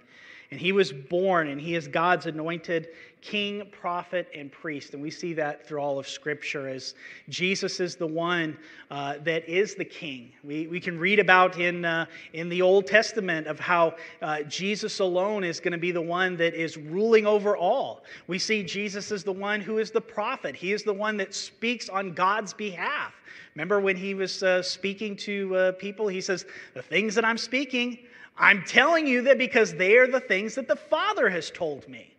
And 0.52 0.60
he 0.60 0.74
was 0.74 0.94
born, 0.94 1.48
and 1.48 1.60
he 1.60 1.74
is 1.74 1.88
God's 1.88 2.28
anointed 2.28 2.90
king, 3.26 3.68
prophet, 3.72 4.28
and 4.36 4.52
priest. 4.52 4.94
And 4.94 5.02
we 5.02 5.10
see 5.10 5.34
that 5.34 5.68
through 5.68 5.80
all 5.80 5.98
of 5.98 6.08
Scripture 6.08 6.70
as 6.70 6.94
Jesus 7.28 7.80
is 7.80 7.96
the 7.96 8.06
one 8.06 8.56
uh, 8.92 9.16
that 9.24 9.50
is 9.50 9.74
the 9.74 9.84
king. 9.84 10.32
We, 10.44 10.68
we 10.68 10.80
can 10.80 11.00
read 11.00 11.18
about 11.18 11.60
in, 11.60 11.86
uh, 11.86 12.06
in 12.34 12.50
the 12.50 12.62
Old 12.62 12.86
Testament 12.86 13.48
of 13.48 13.60
how 13.60 13.96
uh, 14.22 14.44
Jesus 14.44 15.00
alone 15.00 15.44
is 15.44 15.60
going 15.60 15.72
to 15.72 15.80
be 15.80 15.92
the 15.92 16.02
one 16.02 16.38
that 16.38 16.54
is 16.54 16.78
ruling 16.78 17.26
over 17.26 17.58
all. 17.58 18.04
We 18.28 18.38
see 18.38 18.62
Jesus 18.62 19.12
is 19.12 19.24
the 19.24 19.34
one 19.34 19.60
who 19.60 19.80
is 19.80 19.90
the 19.90 20.02
prophet, 20.02 20.56
he 20.56 20.72
is 20.72 20.84
the 20.84 20.94
one 20.94 21.18
that 21.18 21.34
speaks 21.34 21.90
on 21.90 22.14
God's 22.14 22.54
behalf. 22.54 23.14
Remember 23.56 23.80
when 23.80 23.96
he 23.96 24.14
was 24.14 24.44
uh, 24.44 24.62
speaking 24.62 25.16
to 25.18 25.56
uh, 25.56 25.72
people, 25.74 26.08
he 26.08 26.22
says, 26.22 26.46
The 26.76 26.84
things 26.84 27.16
that 27.16 27.26
I'm 27.26 27.40
speaking, 27.40 27.98
I'm 28.38 28.64
telling 28.64 29.08
you 29.08 29.24
that 29.24 29.40
because 29.40 29.74
they 29.74 29.98
are 29.98 30.08
the 30.08 30.20
things 30.20 30.54
that 30.56 30.68
the 30.68 30.76
Father 30.76 31.28
has 31.30 31.50
told 31.50 31.88
me. 31.88 32.15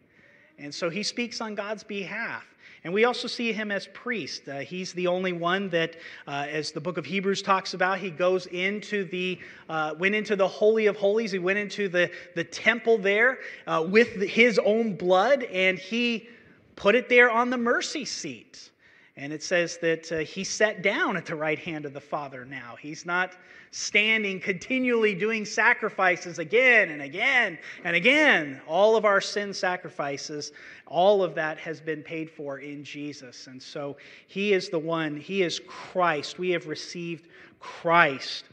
And 0.59 0.75
so 0.75 0.89
he 0.89 1.03
speaks 1.03 1.41
on 1.41 1.55
God's 1.55 1.85
behalf. 1.85 2.45
And 2.85 2.95
we 2.95 3.05
also 3.05 3.27
see 3.27 3.53
him 3.53 3.73
as 3.73 3.89
priest. 3.89 4.49
Uh, 4.49 4.59
he's 4.59 4.93
the 4.93 5.09
only 5.09 5.33
one 5.33 5.69
that, 5.71 5.97
uh, 6.29 6.47
as 6.49 6.71
the 6.71 6.81
book 6.81 6.99
of 6.99 7.05
Hebrews 7.05 7.43
talks 7.43 7.75
about, 7.75 7.99
he 7.99 8.11
goes 8.11 8.47
into 8.47 9.05
the, 9.07 9.41
uh, 9.69 9.95
went 9.99 10.15
into 10.15 10.37
the 10.37 10.47
Holy 10.47 10.87
of 10.87 10.97
Holies. 10.97 11.33
He 11.33 11.41
went 11.41 11.59
into 11.59 11.89
the, 11.89 12.11
the 12.37 12.45
temple 12.45 12.97
there 12.97 13.39
uh, 13.67 13.85
with 13.89 14.23
his 14.23 14.61
own 14.61 14.95
blood, 14.95 15.43
and 15.45 15.79
he 15.79 16.29
put 16.77 16.95
it 16.95 17.09
there 17.09 17.29
on 17.29 17.51
the 17.51 17.59
mercy 17.59 18.05
seat. 18.05 18.71
And 19.19 19.33
it 19.33 19.43
says 19.43 19.79
that 19.79 20.13
uh, 20.13 20.19
he 20.19 20.45
sat 20.45 20.83
down 20.83 21.17
at 21.17 21.25
the 21.25 21.35
right 21.35 21.59
hand 21.59 21.87
of 21.87 21.95
the 21.95 22.01
Father 22.01 22.45
now. 22.45 22.77
He's 22.79 23.07
not 23.07 23.33
standing 23.71 24.39
continually 24.39 25.15
doing 25.15 25.47
sacrifices 25.47 26.39
again 26.39 26.91
and 26.91 27.01
again 27.01 27.59
and 27.85 27.97
again. 27.97 28.61
All 28.67 28.95
of 28.95 29.07
our 29.07 29.23
sin 29.23 29.55
sacrifices, 29.55 30.53
all 30.87 31.23
of 31.23 31.35
that 31.35 31.57
has 31.59 31.81
been 31.81 32.03
paid 32.03 32.31
for 32.31 32.59
in 32.59 32.85
Jesus. 32.85 33.47
And 33.47 33.63
so 33.63 33.97
he 34.27 34.53
is 34.53 34.69
the 34.69 34.79
one, 34.79 35.17
he 35.17 35.43
is 35.43 35.61
Christ. 35.67 36.39
We 36.39 36.51
have 36.51 36.67
received 36.67 37.29
Christ. 37.59 38.45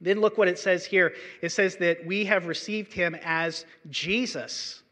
Then 0.00 0.20
look 0.20 0.38
what 0.38 0.48
it 0.48 0.58
says 0.58 0.86
here. 0.86 1.14
It 1.42 1.50
says 1.50 1.76
that 1.76 2.04
we 2.06 2.24
have 2.24 2.46
received 2.46 2.94
him 2.94 3.14
as 3.22 3.66
Jesus. 3.90 4.82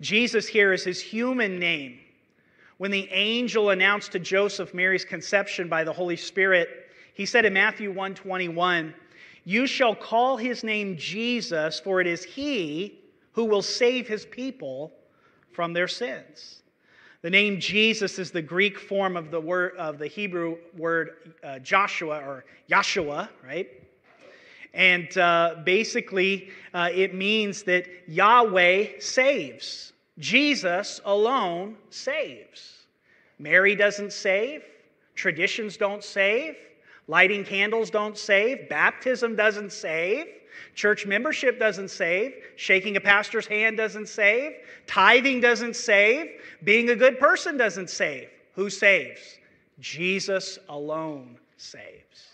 Jesus 0.00 0.46
here 0.46 0.72
is 0.72 0.84
his 0.84 1.00
human 1.00 1.58
name. 1.58 1.98
When 2.80 2.90
the 2.90 3.10
angel 3.12 3.68
announced 3.68 4.12
to 4.12 4.18
Joseph 4.18 4.72
Mary's 4.72 5.04
conception 5.04 5.68
by 5.68 5.84
the 5.84 5.92
Holy 5.92 6.16
Spirit, 6.16 6.88
he 7.12 7.26
said 7.26 7.44
in 7.44 7.52
Matthew 7.52 7.90
121, 7.90 8.94
"You 9.44 9.66
shall 9.66 9.94
call 9.94 10.38
his 10.38 10.64
name 10.64 10.96
Jesus, 10.96 11.78
for 11.78 12.00
it 12.00 12.06
is 12.06 12.24
he 12.24 12.98
who 13.32 13.44
will 13.44 13.60
save 13.60 14.08
his 14.08 14.24
people 14.24 14.94
from 15.52 15.74
their 15.74 15.88
sins." 15.88 16.62
The 17.20 17.28
name 17.28 17.60
Jesus 17.60 18.18
is 18.18 18.30
the 18.30 18.40
Greek 18.40 18.78
form 18.78 19.14
of 19.14 19.30
the 19.30 19.42
word 19.42 19.76
of 19.76 19.98
the 19.98 20.06
Hebrew 20.06 20.56
word 20.74 21.34
uh, 21.44 21.58
Joshua 21.58 22.20
or 22.26 22.46
Yahshua, 22.70 23.28
right? 23.46 23.68
And 24.72 25.18
uh, 25.18 25.56
basically, 25.66 26.48
uh, 26.72 26.88
it 26.94 27.12
means 27.12 27.62
that 27.64 27.86
Yahweh 28.08 29.00
saves. 29.00 29.89
Jesus 30.20 31.00
alone 31.04 31.76
saves. 31.88 32.84
Mary 33.38 33.74
doesn't 33.74 34.12
save, 34.12 34.62
traditions 35.14 35.76
don't 35.76 36.04
save, 36.04 36.56
lighting 37.08 37.42
candles 37.42 37.90
don't 37.90 38.16
save, 38.16 38.68
baptism 38.68 39.34
doesn't 39.34 39.72
save. 39.72 40.26
Church 40.74 41.06
membership 41.06 41.58
doesn't 41.58 41.90
save. 41.90 42.34
Shaking 42.56 42.96
a 42.96 43.00
pastor's 43.00 43.46
hand 43.46 43.76
doesn't 43.76 44.08
save. 44.08 44.56
Tithing 44.86 45.40
doesn't 45.40 45.74
save. 45.74 46.40
Being 46.64 46.90
a 46.90 46.96
good 46.96 47.18
person 47.18 47.56
doesn't 47.56 47.88
save. 47.88 48.28
Who 48.54 48.68
saves? 48.68 49.38
Jesus 49.78 50.58
alone 50.68 51.38
saves. 51.56 52.28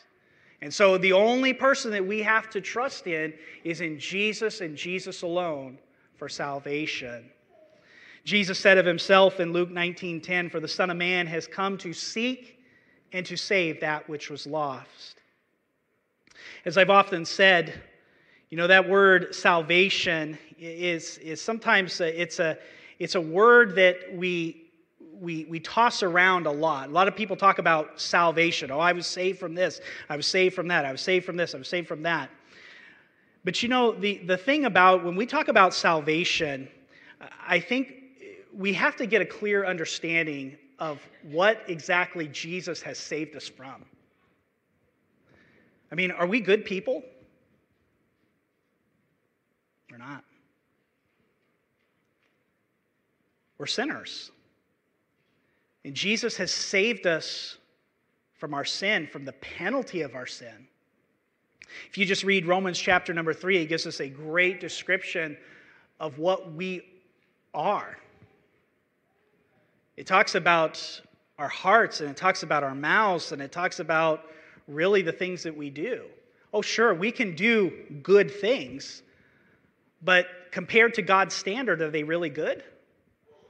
And 0.61 0.73
so 0.73 0.99
the 0.99 1.13
only 1.13 1.53
person 1.53 1.91
that 1.93 2.05
we 2.05 2.21
have 2.23 2.51
to 2.51 2.61
trust 2.61 3.07
in 3.07 3.33
is 3.63 3.81
in 3.81 3.99
Jesus 3.99 4.61
and 4.61 4.77
Jesus 4.77 5.23
alone 5.23 5.79
for 6.17 6.29
salvation. 6.29 7.31
Jesus 8.27 8.59
said 8.59 8.77
of 8.77 8.85
himself 8.85 9.39
in 9.39 9.53
Luke 9.53 9.71
19:10, 9.71 10.51
"For 10.51 10.59
the 10.59 10.67
Son 10.67 10.91
of 10.91 10.97
Man 10.97 11.29
has 11.29 11.47
come 11.47 11.79
to 11.79 11.93
seek 11.93 12.61
and 13.13 13.25
to 13.25 13.37
save 13.37 13.79
that 13.81 14.09
which 14.09 14.31
was 14.31 14.49
lost." 14.49 15.21
As 16.65 16.77
I've 16.77 16.91
often 16.91 17.25
said, 17.25 17.81
you 18.51 18.57
know 18.57 18.67
that 18.67 18.89
word 18.89 19.33
salvation 19.33 20.37
is, 20.59 21.19
is 21.19 21.41
sometimes 21.41 22.01
a, 22.01 22.21
it's 22.21 22.41
a 22.41 22.59
it's 22.99 23.15
a 23.15 23.21
word 23.21 23.77
that 23.77 24.13
we 24.13 24.73
we, 25.21 25.45
we 25.45 25.61
toss 25.61 26.03
around 26.03 26.47
a 26.47 26.51
lot. 26.51 26.89
A 26.89 26.93
lot 26.93 27.07
of 27.07 27.15
people 27.15 27.37
talk 27.37 27.59
about 27.59 28.01
salvation. 28.01 28.73
Oh, 28.73 28.81
I 28.81 28.93
was 28.93 29.07
saved 29.07 29.39
from 29.39 29.55
this. 29.55 29.81
I 30.11 30.17
was 30.17 30.27
saved 30.27 30.55
from 30.55 30.67
that. 30.69 30.85
I 30.85 30.93
was 30.93 31.01
saved 31.01 31.25
from 31.25 31.37
this. 31.37 31.55
I 31.55 31.59
was 31.59 31.69
saved 31.69 31.87
from 31.87 32.03
that. 32.03 32.29
But 33.45 33.63
you 33.63 33.69
know, 33.69 33.93
the, 33.93 34.19
the 34.19 34.37
thing 34.37 34.65
about 34.67 35.05
when 35.05 35.15
we 35.17 35.25
talk 35.25 35.49
about 35.49 35.73
salvation, 35.73 36.69
I 37.47 37.61
think 37.61 38.06
we 38.57 38.73
have 38.73 38.97
to 38.97 39.07
get 39.07 39.21
a 39.21 39.27
clear 39.27 39.67
understanding 39.67 40.57
of 40.79 41.01
what 41.23 41.63
exactly 41.69 42.29
Jesus 42.29 42.81
has 42.83 42.99
saved 42.99 43.37
us 43.37 43.49
from. 43.49 43.85
I 45.93 45.95
mean, 45.95 46.11
are 46.11 46.27
we 46.27 46.41
good 46.41 46.65
people? 46.65 47.03
We're 49.91 49.99
not. 49.99 50.25
We're 53.59 53.67
sinners. 53.67 54.31
And 55.85 55.95
Jesus 55.95 56.37
has 56.37 56.51
saved 56.51 57.07
us 57.07 57.59
from 58.35 58.53
our 58.53 58.65
sin, 58.65 59.07
from 59.07 59.25
the 59.25 59.33
penalty 59.33 60.03
of 60.03 60.15
our 60.15 60.27
sin. 60.27 60.67
If 61.89 61.97
you 61.99 62.05
just 62.05 62.25
read 62.25 62.47
Romans 62.47 62.79
chapter 62.79 63.15
number 63.15 63.33
three, 63.33 63.59
it 63.59 63.67
gives 63.67 63.87
us 63.87 64.01
a 64.01 64.09
great 64.09 64.61
description 64.61 65.37
of 66.01 66.19
what 66.19 66.53
we 66.53 66.83
are. 67.55 67.97
It 69.97 70.07
talks 70.07 70.35
about 70.35 71.01
our 71.39 71.49
hearts 71.49 72.01
and 72.01 72.11
it 72.11 72.17
talks 72.17 72.43
about 72.43 72.63
our 72.63 72.75
mouths 72.75 73.33
and 73.33 73.41
it 73.41 73.53
talks 73.53 73.81
about 73.81 74.25
really 74.69 75.03
the 75.03 75.13
things 75.13 75.43
that 75.43 75.57
we 75.57 75.71
do. 75.71 76.05
Oh, 76.53 76.63
sure, 76.63 76.95
we 76.95 77.11
can 77.11 77.35
do 77.35 77.73
good 78.03 78.31
things, 78.31 79.03
but 80.03 80.27
compared 80.51 80.95
to 80.95 81.03
God's 81.03 81.35
standard, 81.35 81.83
are 81.83 81.91
they 81.91 82.03
really 82.03 82.31
good? 82.31 82.63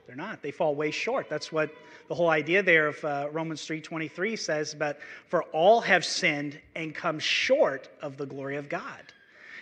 They're 0.06 0.16
not. 0.16 0.40
They 0.40 0.52
fall 0.52 0.74
way 0.74 0.90
short. 0.92 1.28
That's 1.28 1.50
what 1.50 1.70
the 2.08 2.14
whole 2.14 2.30
idea 2.30 2.62
there 2.62 2.88
of 2.88 3.04
uh, 3.04 3.28
Romans 3.32 3.66
3:23 3.66 4.36
says, 4.36 4.74
"But 4.74 5.00
for 5.26 5.42
all 5.44 5.80
have 5.80 6.04
sinned 6.04 6.60
and 6.76 6.94
come 6.94 7.18
short 7.18 7.88
of 8.00 8.16
the 8.16 8.26
glory 8.26 8.56
of 8.56 8.68
God." 8.68 9.12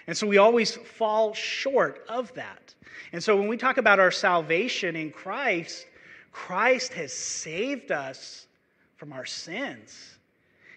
And 0.07 0.15
so 0.17 0.27
we 0.27 0.37
always 0.37 0.77
fall 0.77 1.33
short 1.33 2.05
of 2.11 2.33
that. 2.35 2.75
And 3.13 3.25
so 3.25 3.37
when 3.37 3.49
we 3.49 3.57
talk 3.57 3.79
about 3.79 3.99
our 3.99 4.11
salvation 4.11 4.97
in 4.97 5.11
Christ, 5.11 5.87
Christ 6.35 6.93
has 6.95 7.13
saved 7.13 7.93
us 7.93 8.49
from 8.97 9.13
our 9.13 9.25
sins. 9.25 10.19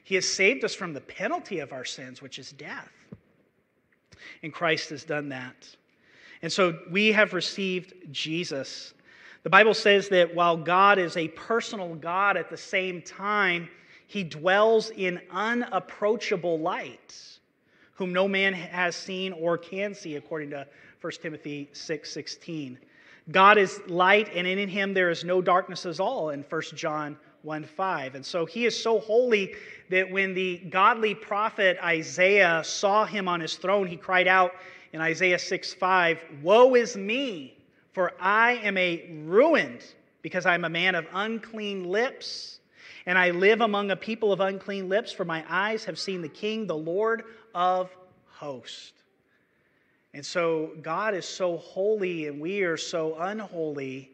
He 0.03 0.13
has 0.13 0.25
saved 0.25 0.63
us 0.63 0.75
from 0.75 0.93
the 0.93 1.01
penalty 1.01 1.59
of 1.59 1.73
our 1.73 1.83
sins, 1.83 2.21
which 2.21 2.37
is 2.37 2.51
death. 2.51 2.91
And 4.43 4.53
Christ 4.53 4.91
has 4.91 5.03
done 5.03 5.29
that. 5.29 5.67
And 6.43 6.53
so 6.53 6.77
we 6.91 7.11
have 7.11 7.33
received 7.33 7.93
Jesus. 8.11 8.93
The 9.41 9.49
Bible 9.49 9.73
says 9.73 10.07
that 10.09 10.33
while 10.33 10.55
God 10.55 10.99
is 10.99 11.17
a 11.17 11.27
personal 11.29 11.95
God, 11.95 12.37
at 12.37 12.51
the 12.51 12.55
same 12.55 13.01
time, 13.01 13.67
he 14.05 14.23
dwells 14.23 14.91
in 14.91 15.19
unapproachable 15.31 16.59
light, 16.59 17.39
whom 17.93 18.13
no 18.13 18.27
man 18.27 18.53
has 18.53 18.95
seen 18.95 19.33
or 19.33 19.57
can 19.57 19.95
see, 19.95 20.17
according 20.17 20.51
to 20.51 20.67
1 21.01 21.13
Timothy 21.19 21.67
6 21.73 22.11
16. 22.11 22.77
God 23.31 23.57
is 23.57 23.81
light, 23.88 24.29
and 24.34 24.48
in 24.48 24.69
him 24.69 24.93
there 24.93 25.10
is 25.10 25.24
no 25.24 25.41
darkness 25.41 25.86
at 25.86 26.00
all, 26.00 26.29
in 26.29 26.43
1 26.43 26.62
John 26.75 27.17
1 27.41 27.65
5. 27.65 28.15
And 28.15 28.25
so 28.25 28.46
he 28.46 28.65
is 28.65 28.81
so 28.81 29.00
holy 29.00 29.55
that 29.89 30.10
when 30.10 30.34
the 30.34 30.57
godly 30.69 31.13
prophet 31.13 31.77
Isaiah 31.84 32.62
saw 32.63 33.05
him 33.05 33.27
on 33.27 33.39
his 33.39 33.55
throne, 33.55 33.88
he 33.88 33.98
cried 33.98 34.27
out 34.27 34.53
in 34.93 35.01
Isaiah 35.01 35.39
6 35.39 35.74
5, 35.74 36.19
Woe 36.41 36.75
is 36.75 36.96
me, 36.96 37.57
for 37.93 38.13
I 38.19 38.53
am 38.63 38.77
a 38.77 39.10
ruined, 39.25 39.84
because 40.22 40.46
I 40.46 40.53
am 40.53 40.65
a 40.65 40.69
man 40.69 40.96
of 40.96 41.05
unclean 41.13 41.86
lips, 41.86 42.60
and 43.05 43.17
I 43.17 43.31
live 43.31 43.62
among 43.62 43.91
a 43.91 43.96
people 43.96 44.31
of 44.31 44.39
unclean 44.39 44.88
lips, 44.88 45.12
for 45.12 45.25
my 45.25 45.43
eyes 45.50 45.84
have 45.86 46.00
seen 46.00 46.22
the 46.22 46.29
King, 46.29 46.65
the 46.67 46.77
Lord 46.77 47.24
of 47.53 47.89
hosts. 48.29 48.93
And 50.17 50.25
so 50.25 50.71
God 50.81 51.13
is 51.13 51.27
so 51.27 51.57
holy 51.57 52.25
and 52.25 52.41
we 52.41 52.63
are 52.63 52.75
so 52.75 53.15
unholy 53.19 54.09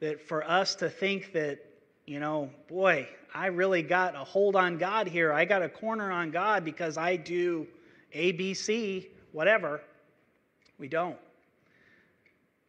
that 0.00 0.20
for 0.20 0.46
us 0.46 0.74
to 0.74 0.90
think 0.90 1.32
that 1.32 1.64
you 2.04 2.20
know, 2.20 2.50
boy, 2.68 3.08
I 3.34 3.46
really 3.46 3.82
got 3.82 4.14
a 4.14 4.18
hold 4.18 4.54
on 4.54 4.76
God 4.76 5.06
here. 5.06 5.32
I 5.32 5.46
got 5.46 5.62
a 5.62 5.68
corner 5.70 6.12
on 6.12 6.30
God 6.30 6.62
because 6.62 6.98
I 6.98 7.16
do 7.16 7.66
A, 8.12 8.32
B, 8.32 8.52
C, 8.52 9.08
whatever. 9.32 9.80
We 10.78 10.88
don't. 10.88 11.16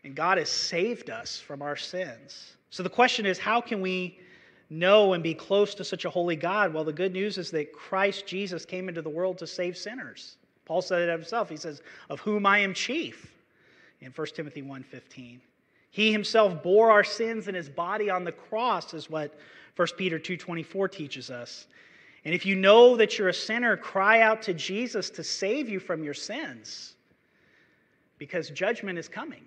And 0.06 0.16
God 0.16 0.38
has 0.38 0.50
saved 0.50 1.10
us 1.10 1.42
from 1.42 1.62
our 1.62 1.76
sins. 1.76 2.54
So 2.70 2.84
the 2.84 2.90
question 2.90 3.26
is 3.26 3.38
how 3.38 3.60
can 3.60 3.82
we 3.82 4.18
know 4.70 5.12
and 5.12 5.22
be 5.22 5.34
close 5.34 5.76
to 5.76 5.84
such 5.84 6.06
a 6.06 6.10
holy 6.10 6.38
God? 6.38 6.74
Well, 6.74 6.86
the 6.86 6.94
good 6.94 7.12
news 7.12 7.38
is 7.38 7.52
that 7.52 7.74
Christ 7.74 8.26
Jesus 8.26 8.66
came 8.66 8.88
into 8.88 9.02
the 9.02 9.10
world 9.10 9.38
to 9.40 9.46
save 9.46 9.76
sinners. 9.76 10.38
Paul 10.66 10.82
said 10.82 11.02
it 11.02 11.12
himself. 11.12 11.50
He 11.50 11.58
says, 11.58 11.82
Of 12.10 12.20
whom 12.22 12.46
I 12.46 12.60
am 12.60 12.74
chief 12.74 13.34
in 14.02 14.12
1 14.12 14.28
Timothy 14.28 14.62
1:15. 14.62 15.40
He 15.90 16.12
himself 16.12 16.64
bore 16.64 16.92
our 16.92 17.04
sins 17.04 17.48
in 17.48 17.56
his 17.56 17.70
body 17.70 18.10
on 18.10 18.24
the 18.24 18.32
cross 18.32 18.94
is 18.94 19.10
what 19.10 19.38
1 19.76 19.88
Peter 19.98 20.20
2:24 20.20 20.92
teaches 20.92 21.30
us. 21.30 21.68
And 22.26 22.34
if 22.34 22.46
you 22.46 22.56
know 22.56 22.96
that 22.96 23.18
you're 23.18 23.30
a 23.30 23.34
sinner, 23.34 23.76
cry 23.76 24.22
out 24.22 24.42
to 24.44 24.54
Jesus 24.54 25.10
to 25.12 25.24
save 25.24 25.68
you 25.68 25.80
from 25.80 26.04
your 26.04 26.14
sins 26.14 26.96
because 28.18 28.50
judgment 28.50 28.98
is 28.98 29.10
coming. 29.10 29.46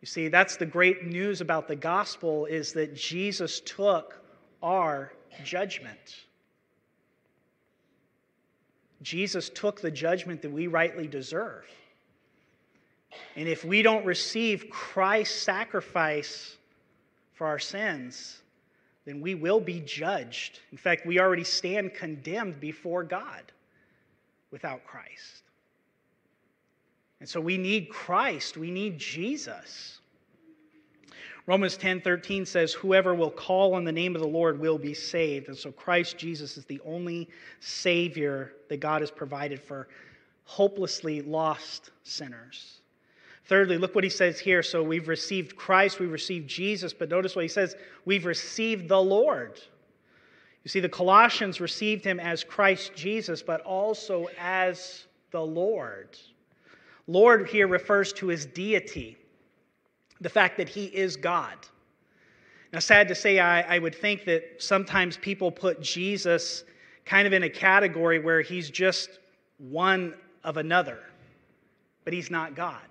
You 0.00 0.06
see, 0.06 0.28
that's 0.28 0.56
the 0.56 0.66
great 0.66 1.06
news 1.06 1.40
about 1.40 1.68
the 1.68 1.76
gospel 1.76 2.44
is 2.46 2.72
that 2.74 2.94
Jesus 2.94 3.60
took 3.60 4.20
our 4.62 5.12
judgment. 5.44 6.23
Jesus 9.04 9.50
took 9.50 9.80
the 9.80 9.90
judgment 9.90 10.40
that 10.42 10.50
we 10.50 10.66
rightly 10.66 11.06
deserve. 11.06 11.66
And 13.36 13.46
if 13.46 13.64
we 13.64 13.82
don't 13.82 14.04
receive 14.04 14.70
Christ's 14.70 15.40
sacrifice 15.42 16.56
for 17.34 17.46
our 17.46 17.58
sins, 17.58 18.40
then 19.04 19.20
we 19.20 19.34
will 19.34 19.60
be 19.60 19.80
judged. 19.80 20.60
In 20.72 20.78
fact, 20.78 21.06
we 21.06 21.20
already 21.20 21.44
stand 21.44 21.94
condemned 21.94 22.58
before 22.60 23.04
God 23.04 23.52
without 24.50 24.84
Christ. 24.86 25.42
And 27.20 27.28
so 27.28 27.40
we 27.40 27.58
need 27.58 27.90
Christ, 27.90 28.56
we 28.56 28.70
need 28.70 28.98
Jesus. 28.98 30.00
Romans 31.46 31.76
10 31.76 32.00
13 32.00 32.46
says, 32.46 32.72
Whoever 32.72 33.14
will 33.14 33.30
call 33.30 33.74
on 33.74 33.84
the 33.84 33.92
name 33.92 34.14
of 34.14 34.22
the 34.22 34.28
Lord 34.28 34.58
will 34.58 34.78
be 34.78 34.94
saved. 34.94 35.48
And 35.48 35.56
so 35.56 35.70
Christ 35.70 36.16
Jesus 36.16 36.56
is 36.56 36.64
the 36.64 36.80
only 36.84 37.28
Savior 37.60 38.54
that 38.68 38.80
God 38.80 39.02
has 39.02 39.10
provided 39.10 39.60
for 39.60 39.88
hopelessly 40.44 41.20
lost 41.22 41.90
sinners. 42.02 42.80
Thirdly, 43.46 43.76
look 43.76 43.94
what 43.94 44.04
he 44.04 44.10
says 44.10 44.38
here. 44.38 44.62
So 44.62 44.82
we've 44.82 45.08
received 45.08 45.54
Christ, 45.54 46.00
we've 46.00 46.10
received 46.12 46.48
Jesus, 46.48 46.94
but 46.94 47.10
notice 47.10 47.36
what 47.36 47.42
he 47.42 47.48
says 47.48 47.76
we've 48.04 48.24
received 48.24 48.88
the 48.88 49.00
Lord. 49.00 49.60
You 50.62 50.70
see, 50.70 50.80
the 50.80 50.88
Colossians 50.88 51.60
received 51.60 52.06
him 52.06 52.18
as 52.18 52.42
Christ 52.42 52.94
Jesus, 52.94 53.42
but 53.42 53.60
also 53.60 54.28
as 54.40 55.04
the 55.30 55.42
Lord. 55.42 56.16
Lord 57.06 57.50
here 57.50 57.68
refers 57.68 58.14
to 58.14 58.28
his 58.28 58.46
deity, 58.46 59.18
the 60.20 60.28
fact 60.28 60.56
that 60.58 60.68
he 60.68 60.86
is 60.86 61.16
God. 61.16 61.56
Now, 62.72 62.80
sad 62.80 63.08
to 63.08 63.14
say, 63.14 63.38
I, 63.38 63.76
I 63.76 63.78
would 63.78 63.94
think 63.94 64.24
that 64.24 64.56
sometimes 64.58 65.16
people 65.18 65.50
put 65.50 65.80
Jesus 65.80 66.64
kind 67.04 67.26
of 67.26 67.32
in 67.32 67.44
a 67.44 67.48
category 67.48 68.18
where 68.18 68.40
he's 68.40 68.70
just 68.70 69.20
one 69.58 70.14
of 70.42 70.56
another, 70.56 70.98
but 72.04 72.12
he's 72.12 72.30
not 72.30 72.54
God. 72.54 72.82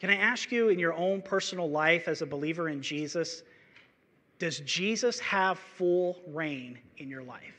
Can 0.00 0.10
I 0.10 0.16
ask 0.16 0.50
you 0.50 0.70
in 0.70 0.78
your 0.78 0.94
own 0.94 1.20
personal 1.22 1.70
life 1.70 2.08
as 2.08 2.22
a 2.22 2.26
believer 2.26 2.68
in 2.68 2.82
Jesus, 2.82 3.42
does 4.38 4.60
Jesus 4.60 5.20
have 5.20 5.58
full 5.58 6.18
reign 6.26 6.78
in 6.96 7.08
your 7.08 7.22
life? 7.22 7.54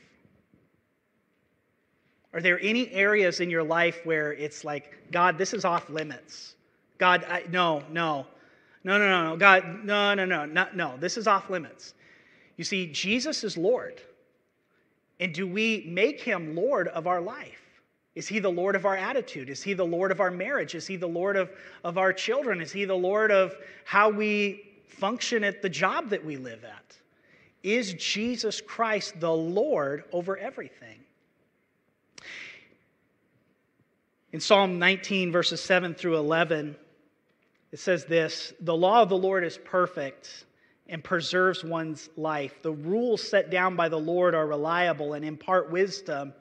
Are 2.34 2.40
there 2.40 2.58
any 2.60 2.90
areas 2.90 3.40
in 3.40 3.48
your 3.48 3.62
life 3.62 4.00
where 4.04 4.32
it's 4.32 4.64
like, 4.64 5.10
God, 5.12 5.38
this 5.38 5.54
is 5.54 5.64
off 5.64 5.88
limits? 5.88 6.56
God, 7.02 7.24
I, 7.28 7.42
no, 7.50 7.82
no, 7.90 8.28
no, 8.84 8.96
no, 8.96 9.08
no, 9.08 9.30
no, 9.30 9.36
God, 9.36 9.84
no, 9.84 10.14
no, 10.14 10.24
no, 10.24 10.44
no, 10.44 10.68
no, 10.72 10.96
this 10.98 11.16
is 11.16 11.26
off 11.26 11.50
limits. 11.50 11.94
You 12.56 12.62
see, 12.62 12.86
Jesus 12.92 13.42
is 13.42 13.56
Lord. 13.56 14.00
And 15.18 15.34
do 15.34 15.44
we 15.44 15.84
make 15.88 16.20
him 16.20 16.54
Lord 16.54 16.86
of 16.86 17.08
our 17.08 17.20
life? 17.20 17.60
Is 18.14 18.28
he 18.28 18.38
the 18.38 18.52
Lord 18.52 18.76
of 18.76 18.86
our 18.86 18.96
attitude? 18.96 19.50
Is 19.50 19.64
he 19.64 19.74
the 19.74 19.84
Lord 19.84 20.12
of 20.12 20.20
our 20.20 20.30
marriage? 20.30 20.76
Is 20.76 20.86
he 20.86 20.94
the 20.94 21.08
Lord 21.08 21.34
of, 21.34 21.50
of 21.82 21.98
our 21.98 22.12
children? 22.12 22.60
Is 22.60 22.70
he 22.70 22.84
the 22.84 22.94
Lord 22.94 23.32
of 23.32 23.56
how 23.84 24.08
we 24.08 24.62
function 24.86 25.42
at 25.42 25.60
the 25.60 25.68
job 25.68 26.08
that 26.10 26.24
we 26.24 26.36
live 26.36 26.62
at? 26.62 26.96
Is 27.64 27.94
Jesus 27.94 28.60
Christ 28.60 29.18
the 29.18 29.34
Lord 29.34 30.04
over 30.12 30.38
everything? 30.38 31.00
In 34.30 34.38
Psalm 34.38 34.78
19, 34.78 35.32
verses 35.32 35.60
7 35.60 35.94
through 35.94 36.16
11, 36.16 36.76
it 37.72 37.78
says 37.78 38.04
this 38.04 38.52
The 38.60 38.76
law 38.76 39.02
of 39.02 39.08
the 39.08 39.16
Lord 39.16 39.44
is 39.44 39.58
perfect 39.58 40.44
and 40.88 41.02
preserves 41.02 41.64
one's 41.64 42.10
life. 42.16 42.62
The 42.62 42.72
rules 42.72 43.22
set 43.22 43.50
down 43.50 43.76
by 43.76 43.88
the 43.88 43.98
Lord 43.98 44.34
are 44.34 44.46
reliable 44.46 45.14
and 45.14 45.24
impart 45.24 45.70
wisdom 45.70 46.34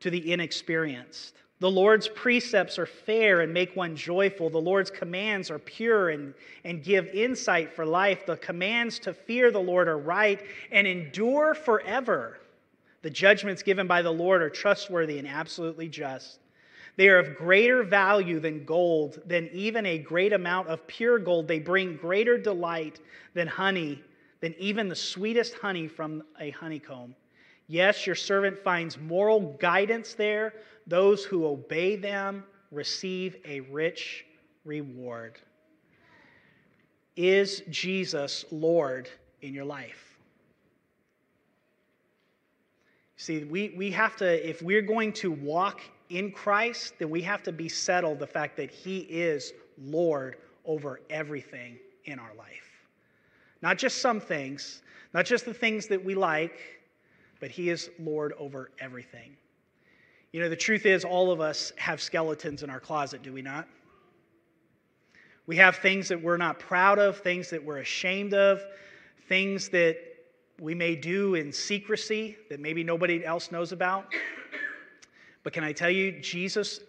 to 0.00 0.10
the 0.10 0.32
inexperienced. 0.32 1.34
The 1.60 1.70
Lord's 1.70 2.08
precepts 2.08 2.78
are 2.78 2.86
fair 2.86 3.42
and 3.42 3.52
make 3.52 3.76
one 3.76 3.94
joyful. 3.94 4.48
The 4.48 4.58
Lord's 4.58 4.90
commands 4.90 5.50
are 5.50 5.58
pure 5.58 6.08
and, 6.08 6.32
and 6.64 6.82
give 6.82 7.08
insight 7.08 7.74
for 7.74 7.84
life. 7.84 8.24
The 8.24 8.38
commands 8.38 8.98
to 9.00 9.12
fear 9.12 9.50
the 9.50 9.60
Lord 9.60 9.86
are 9.86 9.98
right 9.98 10.42
and 10.72 10.86
endure 10.86 11.54
forever. 11.54 12.38
The 13.02 13.10
judgments 13.10 13.62
given 13.62 13.86
by 13.86 14.00
the 14.00 14.10
Lord 14.10 14.42
are 14.42 14.50
trustworthy 14.50 15.18
and 15.18 15.28
absolutely 15.28 15.88
just. 15.88 16.40
They 16.96 17.08
are 17.08 17.18
of 17.18 17.36
greater 17.36 17.82
value 17.82 18.40
than 18.40 18.64
gold, 18.64 19.22
than 19.26 19.48
even 19.52 19.86
a 19.86 19.98
great 19.98 20.32
amount 20.32 20.68
of 20.68 20.86
pure 20.86 21.18
gold. 21.18 21.48
They 21.48 21.58
bring 21.58 21.96
greater 21.96 22.36
delight 22.36 23.00
than 23.34 23.46
honey, 23.46 24.02
than 24.40 24.54
even 24.58 24.88
the 24.88 24.96
sweetest 24.96 25.54
honey 25.54 25.88
from 25.88 26.22
a 26.38 26.50
honeycomb. 26.50 27.14
Yes, 27.68 28.06
your 28.06 28.16
servant 28.16 28.58
finds 28.58 28.98
moral 28.98 29.56
guidance 29.60 30.14
there. 30.14 30.54
Those 30.86 31.24
who 31.24 31.46
obey 31.46 31.96
them 31.96 32.44
receive 32.72 33.36
a 33.44 33.60
rich 33.60 34.26
reward. 34.64 35.38
Is 37.16 37.62
Jesus 37.70 38.44
Lord 38.50 39.08
in 39.42 39.54
your 39.54 39.64
life? 39.64 40.18
See, 43.16 43.44
we, 43.44 43.74
we 43.76 43.90
have 43.90 44.16
to, 44.16 44.48
if 44.48 44.62
we're 44.62 44.82
going 44.82 45.12
to 45.14 45.30
walk 45.30 45.80
in 46.10 46.32
Christ, 46.32 46.94
then 46.98 47.08
we 47.08 47.22
have 47.22 47.42
to 47.44 47.52
be 47.52 47.68
settled 47.68 48.18
the 48.18 48.26
fact 48.26 48.56
that 48.56 48.70
He 48.70 48.98
is 48.98 49.52
Lord 49.78 50.36
over 50.64 51.00
everything 51.08 51.78
in 52.04 52.18
our 52.18 52.34
life. 52.36 52.68
Not 53.62 53.78
just 53.78 54.02
some 54.02 54.20
things, 54.20 54.82
not 55.14 55.24
just 55.24 55.44
the 55.44 55.54
things 55.54 55.86
that 55.86 56.04
we 56.04 56.14
like, 56.14 56.58
but 57.38 57.50
He 57.50 57.70
is 57.70 57.90
Lord 57.98 58.34
over 58.38 58.70
everything. 58.80 59.36
You 60.32 60.40
know, 60.40 60.48
the 60.48 60.56
truth 60.56 60.84
is, 60.84 61.04
all 61.04 61.32
of 61.32 61.40
us 61.40 61.72
have 61.76 62.00
skeletons 62.00 62.62
in 62.62 62.70
our 62.70 62.80
closet, 62.80 63.22
do 63.22 63.32
we 63.32 63.42
not? 63.42 63.66
We 65.46 65.56
have 65.56 65.76
things 65.76 66.08
that 66.08 66.22
we're 66.22 66.36
not 66.36 66.58
proud 66.58 66.98
of, 66.98 67.18
things 67.18 67.50
that 67.50 67.64
we're 67.64 67.78
ashamed 67.78 68.34
of, 68.34 68.62
things 69.28 69.68
that 69.70 69.96
we 70.60 70.74
may 70.74 70.94
do 70.94 71.34
in 71.34 71.52
secrecy 71.52 72.36
that 72.48 72.60
maybe 72.60 72.84
nobody 72.84 73.24
else 73.24 73.50
knows 73.50 73.72
about. 73.72 74.12
But 75.42 75.52
can 75.52 75.64
I 75.64 75.72
tell 75.72 75.90
you, 75.90 76.12
Jesus, 76.20 76.80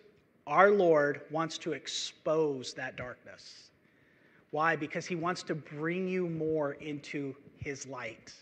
our 0.48 0.72
Lord, 0.72 1.22
wants 1.32 1.58
to 1.60 1.74
expose 1.74 2.74
that 2.74 2.98
darkness. 2.98 3.70
Why? 4.52 4.76
Because 4.76 5.06
he 5.06 5.16
wants 5.16 5.44
to 5.44 5.56
bring 5.56 6.08
you 6.08 6.28
more 6.28 6.74
into 6.74 7.36
his 7.58 7.88
light 7.88 8.34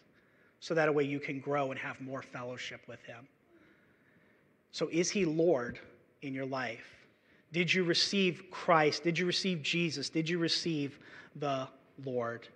so 0.60 0.74
that 0.74 0.94
way 0.94 1.04
you 1.04 1.20
can 1.20 1.40
grow 1.40 1.72
and 1.72 1.80
have 1.80 2.02
more 2.02 2.22
fellowship 2.22 2.82
with 2.88 3.02
him. 3.04 3.28
So, 4.72 4.90
is 4.92 5.10
he 5.10 5.26
Lord 5.26 5.80
in 6.22 6.34
your 6.34 6.46
life? 6.46 7.06
Did 7.52 7.74
you 7.74 7.84
receive 7.84 8.44
Christ? 8.52 9.04
Did 9.04 9.18
you 9.18 9.26
receive 9.26 9.62
Jesus? 9.62 10.10
Did 10.10 10.30
you 10.30 10.38
receive 10.38 11.00
the 11.36 11.68
Lord? 12.06 12.48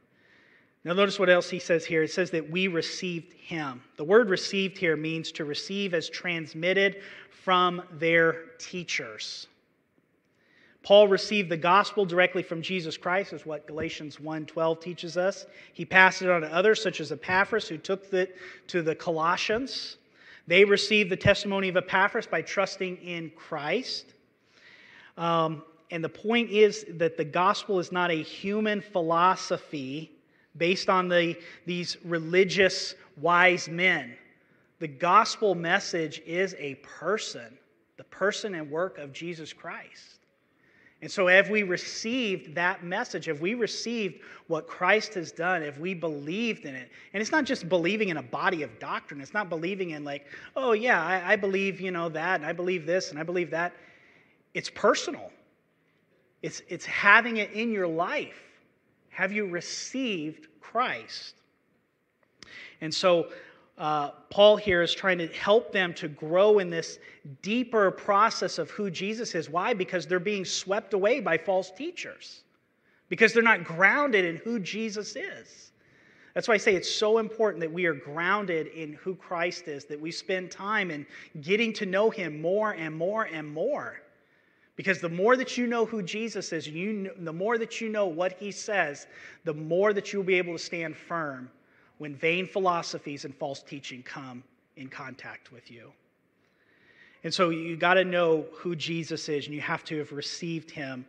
Now, 0.85 0.93
notice 0.93 1.17
what 1.17 1.29
else 1.29 1.49
he 1.49 1.59
says 1.59 1.85
here. 1.85 2.03
It 2.03 2.11
says 2.11 2.31
that 2.31 2.49
we 2.49 2.67
received 2.67 3.33
him. 3.33 3.81
The 3.95 4.03
word 4.03 4.29
received 4.29 4.77
here 4.77 4.97
means 4.97 5.31
to 5.33 5.45
receive 5.45 5.93
as 5.93 6.09
transmitted 6.09 7.01
from 7.29 7.81
their 7.93 8.47
teachers. 8.57 9.47
Paul 10.81 11.07
received 11.07 11.47
the 11.49 11.55
gospel 11.55 12.05
directly 12.05 12.43
from 12.43 12.61
Jesus 12.61 12.97
Christ, 12.97 13.31
is 13.31 13.45
what 13.45 13.65
Galatians 13.65 14.17
1:12 14.19 14.81
teaches 14.81 15.15
us. 15.15 15.45
He 15.71 15.85
passed 15.85 16.21
it 16.21 16.29
on 16.29 16.41
to 16.41 16.53
others, 16.53 16.81
such 16.81 16.99
as 16.99 17.13
Epaphras, 17.13 17.69
who 17.69 17.77
took 17.77 18.13
it 18.13 18.35
to 18.67 18.81
the 18.81 18.93
Colossians. 18.93 19.95
They 20.47 20.65
received 20.65 21.09
the 21.09 21.15
testimony 21.15 21.69
of 21.69 21.77
Epaphras 21.77 22.27
by 22.27 22.41
trusting 22.41 22.97
in 22.97 23.29
Christ. 23.29 24.13
Um, 25.17 25.63
and 25.89 26.03
the 26.03 26.09
point 26.09 26.49
is 26.49 26.85
that 26.89 27.15
the 27.15 27.23
gospel 27.23 27.79
is 27.79 27.93
not 27.93 28.11
a 28.11 28.21
human 28.21 28.81
philosophy 28.81 30.12
based 30.57 30.89
on 30.89 31.07
the, 31.07 31.37
these 31.65 31.97
religious 32.03 32.95
wise 33.17 33.67
men. 33.67 34.15
The 34.79 34.87
gospel 34.87 35.55
message 35.55 36.21
is 36.25 36.55
a 36.59 36.75
person, 36.75 37.57
the 37.97 38.03
person 38.05 38.55
and 38.55 38.69
work 38.69 38.97
of 38.97 39.13
Jesus 39.13 39.53
Christ. 39.53 40.19
And 41.01 41.11
so, 41.11 41.27
have 41.27 41.49
we 41.49 41.63
received 41.63 42.55
that 42.55 42.85
message, 42.85 43.25
have 43.25 43.41
we 43.41 43.55
received 43.55 44.21
what 44.47 44.67
Christ 44.67 45.13
has 45.15 45.33
done, 45.33 45.61
have 45.61 45.77
we 45.77 45.93
believed 45.93 46.65
in 46.65 46.75
it? 46.75 46.89
And 47.11 47.19
it's 47.19 47.31
not 47.31 47.43
just 47.43 47.67
believing 47.67 48.07
in 48.07 48.15
a 48.15 48.23
body 48.23 48.63
of 48.63 48.79
doctrine. 48.79 49.19
It's 49.19 49.33
not 49.33 49.49
believing 49.49 49.89
in, 49.89 50.05
like, 50.05 50.25
oh, 50.55 50.71
yeah, 50.71 51.05
I, 51.05 51.33
I 51.33 51.35
believe, 51.35 51.81
you 51.81 51.91
know, 51.91 52.07
that, 52.07 52.39
and 52.39 52.45
I 52.45 52.53
believe 52.53 52.85
this, 52.85 53.09
and 53.09 53.19
I 53.19 53.23
believe 53.23 53.49
that. 53.51 53.73
It's 54.53 54.69
personal, 54.69 55.29
it's, 56.41 56.61
it's 56.69 56.85
having 56.85 57.37
it 57.37 57.51
in 57.51 57.73
your 57.73 57.87
life. 57.87 58.41
Have 59.13 59.31
you 59.31 59.45
received 59.45 60.47
Christ? 60.59 61.35
And 62.81 62.93
so, 62.93 63.29
uh, 63.77 64.09
Paul 64.29 64.57
here 64.57 64.81
is 64.81 64.93
trying 64.93 65.17
to 65.17 65.27
help 65.27 65.71
them 65.71 65.93
to 65.95 66.07
grow 66.07 66.59
in 66.59 66.69
this 66.69 66.99
deeper 67.41 67.89
process 67.89 68.57
of 68.57 68.69
who 68.71 68.91
Jesus 68.91 69.33
is. 69.33 69.49
Why? 69.49 69.73
Because 69.73 70.05
they're 70.05 70.19
being 70.19 70.45
swept 70.45 70.93
away 70.93 71.19
by 71.19 71.37
false 71.37 71.71
teachers, 71.71 72.43
because 73.09 73.33
they're 73.33 73.41
not 73.41 73.63
grounded 73.63 74.25
in 74.25 74.37
who 74.37 74.59
Jesus 74.59 75.15
is. 75.15 75.71
That's 76.33 76.47
why 76.47 76.55
I 76.55 76.57
say 76.57 76.75
it's 76.75 76.91
so 76.91 77.19
important 77.19 77.61
that 77.61 77.71
we 77.71 77.85
are 77.85 77.93
grounded 77.93 78.67
in 78.67 78.93
who 78.93 79.15
Christ 79.15 79.67
is, 79.67 79.85
that 79.85 79.99
we 79.99 80.11
spend 80.11 80.51
time 80.51 80.91
in 80.91 81.05
getting 81.41 81.73
to 81.73 81.85
know 81.85 82.09
him 82.09 82.41
more 82.41 82.71
and 82.71 82.95
more 82.95 83.23
and 83.23 83.47
more. 83.47 84.01
Because 84.75 84.99
the 84.99 85.09
more 85.09 85.37
that 85.37 85.57
you 85.57 85.67
know 85.67 85.85
who 85.85 86.01
Jesus 86.01 86.51
is, 86.51 86.67
you, 86.67 87.11
the 87.19 87.33
more 87.33 87.57
that 87.57 87.79
you 87.79 87.89
know 87.89 88.07
what 88.07 88.33
he 88.33 88.51
says, 88.51 89.05
the 89.43 89.53
more 89.53 89.93
that 89.93 90.11
you'll 90.11 90.23
be 90.23 90.35
able 90.35 90.53
to 90.53 90.63
stand 90.63 90.95
firm 90.95 91.49
when 91.99 92.15
vain 92.15 92.47
philosophies 92.47 93.23
and 93.23 93.35
false 93.35 93.61
teaching 93.61 94.01
come 94.01 94.43
in 94.75 94.87
contact 94.87 95.51
with 95.51 95.69
you. 95.69 95.91
And 97.23 97.33
so 97.33 97.51
you 97.51 97.77
got 97.77 97.93
to 97.93 98.03
know 98.03 98.45
who 98.51 98.75
Jesus 98.75 99.29
is, 99.29 99.45
and 99.45 99.53
you 99.55 99.61
have 99.61 99.83
to 99.85 99.97
have 99.99 100.11
received 100.11 100.71
him 100.71 101.05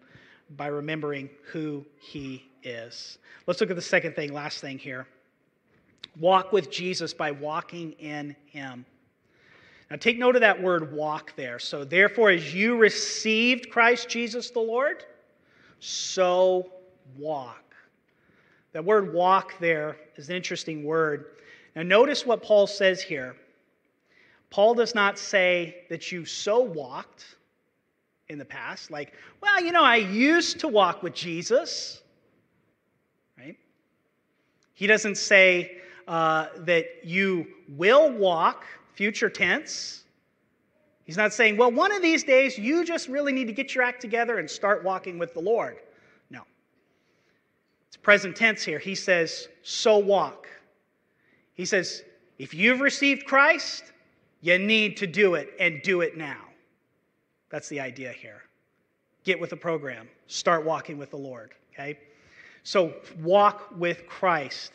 by 0.56 0.66
remembering 0.66 1.30
who 1.50 1.84
he 1.98 2.44
is. 2.62 3.18
Let's 3.46 3.60
look 3.60 3.70
at 3.70 3.76
the 3.76 3.82
second 3.82 4.14
thing, 4.14 4.32
last 4.32 4.60
thing 4.60 4.78
here. 4.78 5.06
Walk 6.20 6.52
with 6.52 6.70
Jesus 6.70 7.12
by 7.12 7.32
walking 7.32 7.92
in 7.92 8.36
him. 8.46 8.86
Now 9.94 9.98
take 9.98 10.18
note 10.18 10.34
of 10.34 10.40
that 10.40 10.60
word 10.60 10.92
walk 10.92 11.36
there. 11.36 11.60
So, 11.60 11.84
therefore, 11.84 12.30
as 12.30 12.52
you 12.52 12.76
received 12.76 13.70
Christ 13.70 14.08
Jesus 14.08 14.50
the 14.50 14.58
Lord, 14.58 15.04
so 15.78 16.72
walk. 17.16 17.76
That 18.72 18.84
word 18.84 19.14
walk 19.14 19.56
there 19.60 19.96
is 20.16 20.28
an 20.28 20.34
interesting 20.34 20.82
word. 20.82 21.26
Now, 21.76 21.82
notice 21.82 22.26
what 22.26 22.42
Paul 22.42 22.66
says 22.66 23.02
here. 23.02 23.36
Paul 24.50 24.74
does 24.74 24.96
not 24.96 25.16
say 25.16 25.84
that 25.90 26.10
you 26.10 26.24
so 26.24 26.58
walked 26.58 27.36
in 28.28 28.36
the 28.36 28.44
past, 28.44 28.90
like, 28.90 29.12
well, 29.40 29.62
you 29.62 29.70
know, 29.70 29.84
I 29.84 29.94
used 29.94 30.58
to 30.58 30.66
walk 30.66 31.04
with 31.04 31.14
Jesus, 31.14 32.02
right? 33.38 33.56
He 34.72 34.88
doesn't 34.88 35.18
say 35.18 35.76
uh, 36.08 36.48
that 36.62 36.86
you 37.04 37.46
will 37.68 38.10
walk, 38.10 38.64
future 38.94 39.28
tense. 39.28 40.04
He's 41.04 41.16
not 41.16 41.34
saying, 41.34 41.56
well, 41.56 41.70
one 41.70 41.92
of 41.92 42.00
these 42.00 42.24
days 42.24 42.56
you 42.56 42.84
just 42.84 43.08
really 43.08 43.32
need 43.32 43.46
to 43.46 43.52
get 43.52 43.74
your 43.74 43.84
act 43.84 44.00
together 44.00 44.38
and 44.38 44.48
start 44.48 44.82
walking 44.82 45.18
with 45.18 45.34
the 45.34 45.40
Lord. 45.40 45.76
No. 46.30 46.42
It's 47.88 47.96
present 47.96 48.34
tense 48.34 48.62
here. 48.62 48.78
He 48.78 48.94
says, 48.94 49.48
so 49.62 49.98
walk. 49.98 50.48
He 51.54 51.64
says, 51.64 52.02
if 52.38 52.54
you've 52.54 52.80
received 52.80 53.26
Christ, 53.26 53.92
you 54.40 54.58
need 54.58 54.96
to 54.98 55.06
do 55.06 55.34
it 55.34 55.50
and 55.60 55.82
do 55.82 56.00
it 56.00 56.16
now. 56.16 56.40
That's 57.50 57.68
the 57.68 57.80
idea 57.80 58.10
here. 58.12 58.42
Get 59.24 59.40
with 59.40 59.50
the 59.50 59.56
program, 59.56 60.08
start 60.26 60.64
walking 60.64 60.98
with 60.98 61.10
the 61.10 61.16
Lord, 61.16 61.54
okay? 61.72 61.98
So, 62.62 62.94
walk 63.22 63.70
with 63.76 64.06
Christ. 64.06 64.72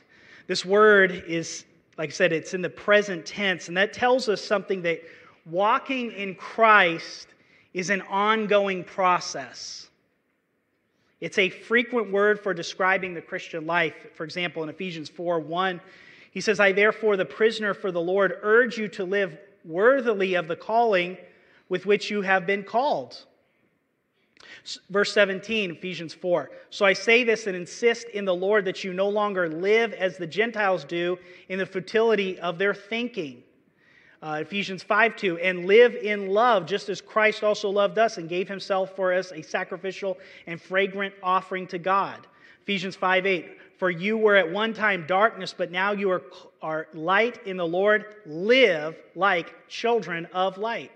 This 0.48 0.64
word 0.64 1.24
is, 1.28 1.66
like 1.98 2.10
I 2.10 2.14
said, 2.14 2.32
it's 2.32 2.54
in 2.54 2.62
the 2.62 2.70
present 2.70 3.26
tense, 3.26 3.68
and 3.68 3.78
that 3.78 3.94
tells 3.94 4.30
us 4.30 4.44
something 4.44 4.82
that 4.84 5.02
walking 5.46 6.12
in 6.12 6.36
Christ 6.36 7.28
is 7.74 7.90
an 7.90 8.02
ongoing 8.04 8.84
process. 8.84 9.90
It's 11.22 11.38
a 11.38 11.50
frequent 11.50 12.12
word 12.12 12.40
for 12.40 12.54
describing 12.54 13.14
the 13.14 13.22
Christian 13.22 13.66
life. 13.66 13.94
For 14.16 14.24
example, 14.24 14.64
in 14.64 14.70
Ephesians 14.70 15.10
4 15.10 15.40
1, 15.40 15.82
he 16.32 16.42
says, 16.42 16.60
I 16.60 16.72
therefore, 16.72 17.18
the 17.18 17.26
prisoner 17.26 17.74
for 17.74 17.92
the 17.92 18.02
Lord, 18.02 18.38
urge 18.42 18.78
you 18.78 18.88
to 18.90 19.04
live 19.04 19.38
worthily 19.66 20.36
of 20.36 20.48
the 20.48 20.56
calling 20.56 21.18
with 21.68 21.86
which 21.86 22.10
you 22.10 22.22
have 22.22 22.46
been 22.46 22.64
called. 22.64 23.26
Verse 24.90 25.14
17, 25.14 25.72
Ephesians 25.72 26.14
4. 26.14 26.52
So 26.70 26.86
I 26.86 26.94
say 26.94 27.24
this 27.24 27.48
and 27.48 27.56
insist 27.56 28.08
in 28.10 28.26
the 28.26 28.36
Lord 28.36 28.66
that 28.66 28.84
you 28.84 28.94
no 28.94 29.10
longer 29.10 29.50
live 29.50 29.94
as 29.94 30.18
the 30.18 30.28
Gentiles 30.28 30.84
do 30.84 31.18
in 31.50 31.60
the 31.60 31.66
futility 31.66 32.40
of 32.40 32.58
their 32.58 32.74
thinking. 32.74 33.44
Uh, 34.22 34.40
Ephesians 34.42 34.84
5 34.84 35.16
2, 35.16 35.38
and 35.40 35.66
live 35.66 35.96
in 35.96 36.28
love, 36.28 36.66
just 36.66 36.90
as 36.90 37.00
Christ 37.00 37.42
also 37.42 37.70
loved 37.70 37.98
us 37.98 38.18
and 38.18 38.28
gave 38.28 38.50
himself 38.50 38.94
for 38.96 39.14
us 39.14 39.32
a 39.32 39.42
sacrificial 39.42 40.18
and 40.46 40.62
fragrant 40.62 41.14
offering 41.24 41.66
to 41.68 41.78
God. 41.78 42.28
Ephesians 42.64 42.98
5 42.98 43.26
8, 43.26 43.58
for 43.78 43.90
you 43.90 44.18
were 44.18 44.36
at 44.36 44.52
one 44.52 44.74
time 44.74 45.06
darkness, 45.08 45.56
but 45.58 45.72
now 45.72 45.94
you 45.94 46.12
are, 46.12 46.24
are 46.62 46.88
light 46.94 47.40
in 47.48 47.56
the 47.56 47.66
Lord. 47.66 48.16
Live 48.26 48.98
like 49.16 49.70
children 49.70 50.26
of 50.34 50.58
light. 50.58 50.92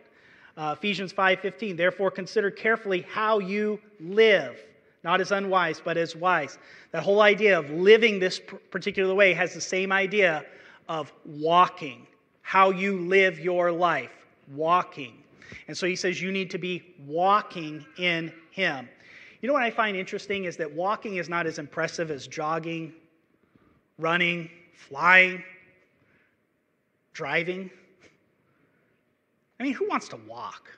Uh, 0.55 0.75
Ephesians 0.77 1.11
5:15 1.13 1.75
Therefore 1.75 2.11
consider 2.11 2.51
carefully 2.51 3.01
how 3.01 3.39
you 3.39 3.79
live 3.99 4.57
not 5.03 5.19
as 5.19 5.31
unwise 5.31 5.81
but 5.83 5.97
as 5.97 6.15
wise. 6.15 6.57
That 6.91 7.03
whole 7.03 7.21
idea 7.21 7.57
of 7.57 7.69
living 7.69 8.19
this 8.19 8.39
particular 8.71 9.13
way 9.13 9.33
has 9.33 9.53
the 9.53 9.61
same 9.61 9.91
idea 9.91 10.45
of 10.87 11.11
walking 11.25 12.07
how 12.41 12.71
you 12.71 12.99
live 12.99 13.39
your 13.39 13.71
life, 13.71 14.11
walking. 14.53 15.23
And 15.67 15.77
so 15.77 15.87
he 15.87 15.95
says 15.95 16.21
you 16.21 16.31
need 16.31 16.51
to 16.51 16.57
be 16.57 16.93
walking 17.07 17.85
in 17.97 18.31
him. 18.51 18.89
You 19.41 19.47
know 19.47 19.53
what 19.53 19.63
I 19.63 19.71
find 19.71 19.97
interesting 19.97 20.45
is 20.45 20.57
that 20.57 20.71
walking 20.71 21.15
is 21.15 21.29
not 21.29 21.47
as 21.47 21.57
impressive 21.57 22.11
as 22.11 22.27
jogging, 22.27 22.93
running, 23.97 24.49
flying, 24.73 25.43
driving. 27.13 27.69
I 29.59 29.63
mean, 29.63 29.73
who 29.73 29.87
wants 29.87 30.07
to 30.09 30.17
walk? 30.27 30.77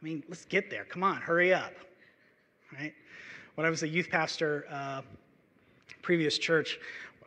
I 0.00 0.04
mean, 0.04 0.22
let's 0.28 0.44
get 0.46 0.70
there. 0.70 0.84
Come 0.84 1.02
on, 1.02 1.16
hurry 1.16 1.52
up. 1.52 1.72
Right? 2.72 2.94
When 3.54 3.66
I 3.66 3.70
was 3.70 3.82
a 3.82 3.88
youth 3.88 4.08
pastor, 4.08 4.66
uh, 4.70 5.02
previous 6.02 6.38
church, 6.38 6.78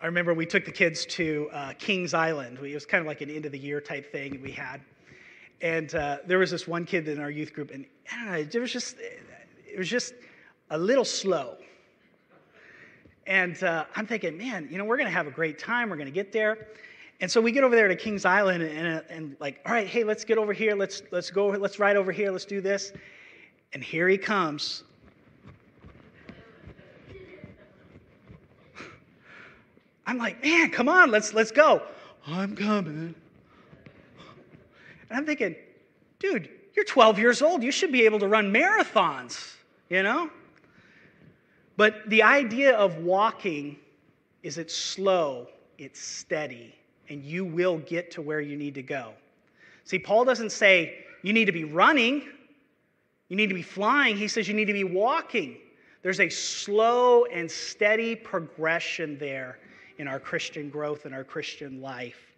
I 0.01 0.05
remember 0.05 0.33
we 0.33 0.45
took 0.45 0.65
the 0.65 0.71
kids 0.71 1.05
to 1.07 1.49
uh, 1.53 1.73
Kings 1.77 2.13
Island. 2.13 2.59
We, 2.59 2.71
it 2.71 2.75
was 2.75 2.86
kind 2.86 3.01
of 3.01 3.07
like 3.07 3.21
an 3.21 3.29
end 3.29 3.45
of 3.45 3.51
the 3.51 3.59
year 3.59 3.79
type 3.79 4.12
thing 4.12 4.41
we 4.41 4.51
had. 4.51 4.81
And 5.62 5.93
uh, 5.95 6.17
there 6.25 6.39
was 6.39 6.51
this 6.51 6.67
one 6.67 6.86
kid 6.86 7.07
in 7.07 7.19
our 7.19 7.29
youth 7.29 7.53
group, 7.53 7.71
and 7.71 7.86
I 8.12 8.15
don't 8.15 8.25
know, 8.25 8.38
it 8.39 8.59
was 8.59 8.73
just, 8.73 8.97
it 8.99 9.77
was 9.77 9.88
just 9.88 10.13
a 10.71 10.77
little 10.77 11.05
slow. 11.05 11.55
And 13.27 13.63
uh, 13.63 13.86
I'm 13.95 14.05
thinking, 14.05 14.38
man, 14.38 14.67
you 14.69 14.77
know, 14.77 14.83
we're 14.83 14.97
going 14.97 15.07
to 15.07 15.15
have 15.15 15.27
a 15.27 15.31
great 15.31 15.57
time. 15.57 15.89
We're 15.89 15.95
going 15.95 16.07
to 16.07 16.12
get 16.12 16.33
there. 16.33 16.67
And 17.23 17.31
so 17.31 17.39
we 17.39 17.53
get 17.53 17.63
over 17.63 17.73
there 17.73 17.88
to 17.88 17.95
Kings 17.95 18.25
Island 18.25 18.62
and, 18.63 18.86
and, 18.86 19.01
and, 19.09 19.38
like, 19.39 19.62
all 19.65 19.71
right, 19.71 19.88
hey, 19.88 20.03
let's 20.03 20.25
get 20.25 20.38
over 20.38 20.51
here. 20.51 20.75
Let's, 20.75 21.03
let's 21.09 21.31
go, 21.31 21.47
let's 21.47 21.79
ride 21.79 21.95
over 21.95 22.12
here. 22.12 22.29
Let's 22.31 22.43
do 22.43 22.59
this. 22.59 22.91
And 23.71 23.81
here 23.81 24.09
he 24.09 24.17
comes. 24.17 24.83
I'm 30.05 30.17
like, 30.17 30.43
man, 30.43 30.69
come 30.69 30.89
on, 30.89 31.12
let's, 31.12 31.33
let's 31.33 31.51
go. 31.51 31.83
I'm 32.27 32.57
coming. 32.57 33.15
And 35.09 35.17
I'm 35.17 35.25
thinking, 35.25 35.55
dude, 36.19 36.49
you're 36.75 36.83
12 36.83 37.19
years 37.19 37.41
old. 37.41 37.63
You 37.63 37.71
should 37.71 37.93
be 37.93 38.03
able 38.03 38.19
to 38.19 38.27
run 38.27 38.51
marathons, 38.51 39.53
you 39.89 40.03
know? 40.03 40.29
But 41.77 42.01
the 42.09 42.21
idea 42.21 42.75
of 42.75 42.97
walking 42.97 43.77
is 44.41 44.57
it's 44.57 44.75
slow, 44.75 45.47
it's 45.77 46.01
steady, 46.01 46.75
and 47.13 47.23
you 47.23 47.45
will 47.45 47.78
get 47.78 48.10
to 48.12 48.21
where 48.21 48.41
you 48.41 48.58
need 48.58 48.73
to 48.73 48.82
go. 48.82 49.13
See, 49.86 49.99
Paul 49.99 50.26
doesn't 50.26 50.52
say 50.52 51.06
you 51.21 51.32
need 51.32 51.45
to 51.45 51.52
be 51.52 51.63
running, 51.63 52.23
you 53.30 53.38
need 53.38 53.47
to 53.47 53.56
be 53.56 53.62
flying. 53.62 54.17
He 54.17 54.28
says 54.28 54.47
you 54.47 54.54
need 54.54 54.65
to 54.65 54.73
be 54.73 54.84
walking. 54.84 55.58
There's 56.02 56.19
a 56.19 56.30
slow 56.30 57.26
and 57.26 57.49
steady 57.49 58.15
progression 58.15 59.17
there 59.19 59.60
in 59.99 60.08
our 60.08 60.19
Christian 60.19 60.69
growth 60.69 61.06
and 61.06 61.13
our 61.13 61.23
Christian 61.23 61.82
life. 61.82 62.34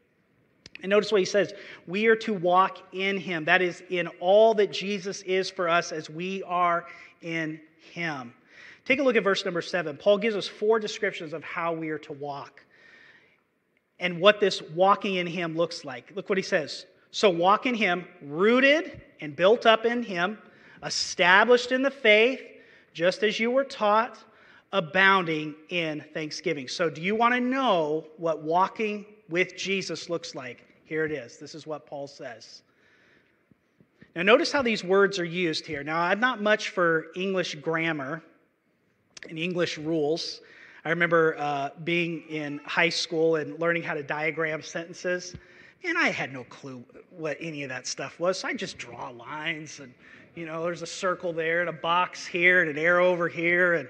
And 0.84 0.90
notice 0.90 1.12
what 1.12 1.22
he 1.22 1.26
says 1.26 1.54
we 1.88 2.08
are 2.08 2.16
to 2.18 2.34
walk 2.34 2.80
in 2.92 3.18
him. 3.18 3.46
That 3.46 3.62
is, 3.62 3.82
in 3.90 4.08
all 4.20 4.54
that 4.56 4.72
Jesus 4.72 5.22
is 5.22 5.50
for 5.50 5.70
us 5.70 5.94
as 5.94 6.10
we 6.10 6.44
are 6.44 6.86
in 7.22 7.62
him. 7.94 8.34
Take 8.84 9.00
a 9.00 9.04
look 9.04 9.16
at 9.16 9.24
verse 9.24 9.46
number 9.46 9.62
seven. 9.62 9.96
Paul 9.96 10.18
gives 10.18 10.36
us 10.36 10.48
four 10.48 10.80
descriptions 10.80 11.32
of 11.32 11.44
how 11.44 11.72
we 11.72 11.90
are 11.90 12.00
to 12.00 12.14
walk 12.14 12.65
and 14.00 14.20
what 14.20 14.40
this 14.40 14.62
walking 14.74 15.16
in 15.16 15.28
him 15.28 15.56
looks 15.56 15.86
like. 15.86 16.12
Look 16.16 16.30
what 16.30 16.38
he 16.38 16.44
says. 16.44 16.86
So 17.12 17.30
walk 17.30 17.66
in 17.66 17.76
him, 17.76 18.06
rooted 18.22 19.02
and 19.22 19.36
built 19.36 19.66
up 19.66 19.86
in 19.86 20.04
him, 20.04 20.38
established 20.84 21.72
in 21.72 21.82
the 21.82 21.92
faith, 21.92 22.42
just 22.94 23.24
as 23.24 23.40
you 23.40 23.52
were 23.52 23.64
taught, 23.64 24.18
abounding 24.74 25.56
in 25.70 26.04
thanksgiving. 26.14 26.68
So, 26.68 26.90
do 26.90 27.02
you 27.02 27.16
want 27.16 27.34
to 27.34 27.40
know 27.40 28.06
what 28.18 28.44
walking 28.44 29.06
with 29.30 29.56
Jesus 29.56 30.10
looks 30.10 30.36
like? 30.36 30.66
Here 30.84 31.06
it 31.06 31.12
is. 31.12 31.38
This 31.38 31.56
is 31.56 31.66
what 31.66 31.86
Paul 31.86 32.08
says. 32.08 32.62
Now, 34.16 34.22
notice 34.22 34.52
how 34.52 34.62
these 34.62 34.84
words 34.84 35.20
are 35.20 35.26
used 35.26 35.66
here. 35.66 35.84
Now, 35.84 36.00
I'm 36.00 36.20
not 36.20 36.42
much 36.42 36.70
for 36.70 37.08
English 37.16 37.56
grammar 37.56 38.22
and 39.30 39.40
English 39.40 39.78
rules. 39.78 40.42
I 40.86 40.90
remember 40.90 41.36
uh, 41.40 41.72
being 41.84 42.22
in 42.30 42.62
high 42.64 42.90
school 42.90 43.38
and 43.38 43.60
learning 43.60 43.82
how 43.82 43.96
to 43.96 44.04
diagram 44.04 44.62
sentences. 44.62 45.36
And 45.84 45.98
I 45.98 46.10
had 46.10 46.32
no 46.32 46.44
clue 46.46 46.84
what 47.10 47.38
any 47.40 47.64
of 47.64 47.70
that 47.70 47.88
stuff 47.88 48.20
was. 48.20 48.40
So 48.40 48.48
I 48.48 48.54
just 48.54 48.78
draw 48.78 49.10
lines 49.10 49.80
and, 49.80 49.92
you 50.36 50.46
know, 50.46 50.64
there's 50.64 50.84
a 50.84 50.88
circle 50.88 51.34
there 51.34 51.62
and 51.62 51.70
a 51.70 51.74
box 51.74 52.26
here 52.26 52.62
and 52.62 52.70
an 52.70 52.78
arrow 52.78 53.08
over 53.08 53.28
here. 53.28 53.74
And 53.74 53.90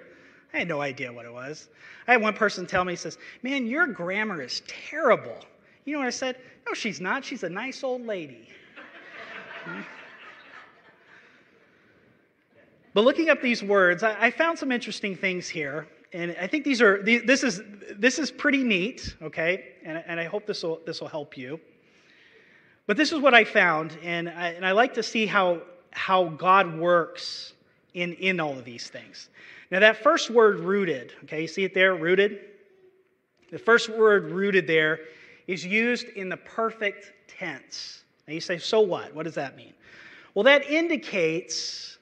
I 0.53 0.59
had 0.59 0.69
no 0.69 0.79
idea 0.79 1.11
what 1.11 1.25
it 1.25 1.33
was. 1.33 1.67
I 2.07 2.13
had 2.13 2.21
one 2.21 2.33
person 2.33 2.65
tell 2.65 2.85
me, 2.85 2.93
he 2.93 2.97
says, 2.97 3.17
Man, 3.43 3.65
your 3.65 3.87
grammar 3.87 4.41
is 4.41 4.61
terrible. 4.89 5.37
You 5.83 5.93
know 5.93 5.99
what 5.99 6.07
I 6.07 6.11
said? 6.11 6.37
No, 6.65 6.73
she's 6.73 7.01
not. 7.01 7.25
She's 7.25 7.43
a 7.43 7.49
nice 7.49 7.83
old 7.83 8.05
lady. 8.05 8.47
But 12.93 13.03
looking 13.03 13.29
up 13.29 13.41
these 13.41 13.61
words, 13.61 14.03
I, 14.03 14.31
found 14.31 14.57
some 14.57 14.71
interesting 14.71 15.17
things 15.17 15.49
here. 15.49 15.85
And 16.15 16.33
I 16.39 16.47
think 16.47 16.63
these 16.63 16.81
are, 16.81 17.03
this 17.03 17.43
is, 17.43 17.61
this 17.97 18.19
is 18.19 18.31
pretty 18.31 18.63
neat, 18.63 19.17
okay? 19.21 19.73
And, 19.83 20.01
and 20.07 20.17
I 20.17 20.23
hope 20.23 20.45
this 20.45 20.63
will, 20.63 20.79
this 20.85 21.01
will 21.01 21.09
help 21.09 21.37
you. 21.37 21.59
But 22.87 22.95
this 22.95 23.11
is 23.11 23.19
what 23.19 23.33
I 23.33 23.43
found, 23.43 23.97
and 24.01 24.29
I, 24.29 24.51
and 24.51 24.65
I 24.65 24.71
like 24.71 24.93
to 24.93 25.03
see 25.03 25.25
how, 25.25 25.59
how 25.91 26.29
God 26.29 26.79
works 26.79 27.51
in, 27.95 28.13
in 28.13 28.39
all 28.39 28.57
of 28.57 28.63
these 28.63 28.87
things. 28.87 29.27
Now, 29.71 29.81
that 29.81 29.97
first 29.97 30.29
word, 30.29 30.61
rooted, 30.61 31.11
okay, 31.25 31.41
you 31.41 31.47
see 31.49 31.65
it 31.65 31.73
there, 31.73 31.95
rooted? 31.95 32.39
The 33.51 33.59
first 33.59 33.89
word, 33.89 34.31
rooted, 34.31 34.67
there 34.67 35.01
is 35.47 35.65
used 35.65 36.07
in 36.07 36.29
the 36.29 36.37
perfect 36.37 37.11
tense. 37.27 38.05
Now, 38.25 38.35
you 38.35 38.39
say, 38.39 38.57
so 38.57 38.79
what? 38.79 39.13
What 39.13 39.23
does 39.23 39.35
that 39.35 39.57
mean? 39.57 39.73
Well, 40.33 40.43
that 40.43 40.65
indicates 40.69 41.97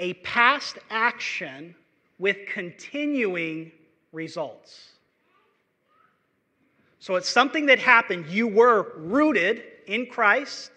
a 0.00 0.14
past 0.14 0.78
action 0.88 1.74
with 2.18 2.36
continuing 2.46 3.72
results. 4.12 4.90
So 6.98 7.16
it's 7.16 7.28
something 7.28 7.66
that 7.66 7.78
happened. 7.78 8.26
You 8.26 8.46
were 8.46 8.92
rooted 8.96 9.64
in 9.86 10.06
Christ, 10.06 10.70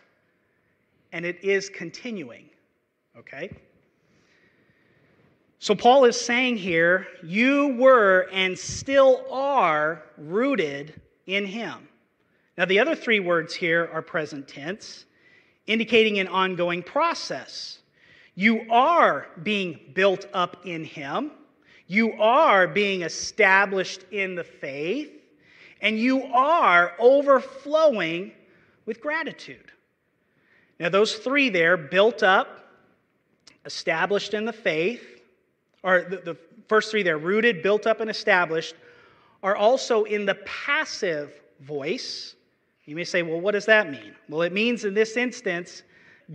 and 1.12 1.26
it 1.26 1.44
is 1.44 1.70
continuing. 1.70 2.50
Okay? 3.18 3.56
So 5.60 5.76
Paul 5.76 6.06
is 6.06 6.20
saying 6.20 6.58
here, 6.58 7.08
you 7.24 7.76
were 7.78 8.28
and 8.32 8.58
still 8.58 9.26
are 9.32 10.04
rooted 10.18 11.00
in 11.28 11.46
him. 11.46 11.88
Now, 12.58 12.66
the 12.66 12.80
other 12.80 12.96
three 12.96 13.20
words 13.20 13.54
here 13.54 13.90
are 13.92 14.02
present 14.02 14.48
tense, 14.48 15.06
indicating 15.68 16.20
an 16.20 16.28
ongoing 16.28 16.84
process. 16.84 17.80
You 18.36 18.66
are 18.70 19.28
being 19.44 19.80
built 19.94 20.28
up 20.34 20.66
in 20.66 20.84
Him. 20.84 21.32
You 21.88 22.14
are 22.14 22.68
being 22.68 23.04
established 23.04 24.06
in 24.12 24.36
the 24.36 24.44
faith. 24.44 25.12
And 25.82 25.98
you 25.98 26.24
are 26.24 26.94
overflowing 27.00 28.34
with 28.86 29.02
gratitude. 29.02 29.72
Now, 30.80 30.90
those 30.90 31.16
three 31.16 31.50
there 31.50 31.78
built 31.78 32.24
up, 32.24 32.70
established 33.66 34.34
in 34.34 34.46
the 34.46 34.54
faith, 34.54 35.22
or 35.84 36.02
the, 36.02 36.18
the 36.18 36.38
first 36.68 36.92
three 36.92 37.04
there 37.04 37.18
rooted, 37.18 37.64
built 37.64 37.88
up, 37.88 38.02
and 38.02 38.10
established 38.10 38.76
are 39.42 39.56
also 39.56 40.04
in 40.04 40.26
the 40.26 40.36
passive 40.46 41.40
voice. 41.62 42.36
You 42.86 42.96
may 42.96 43.04
say, 43.04 43.22
well, 43.22 43.40
what 43.40 43.52
does 43.52 43.66
that 43.68 43.90
mean? 43.90 44.16
Well, 44.28 44.42
it 44.42 44.52
means 44.52 44.84
in 44.84 44.94
this 44.94 45.18
instance, 45.18 45.84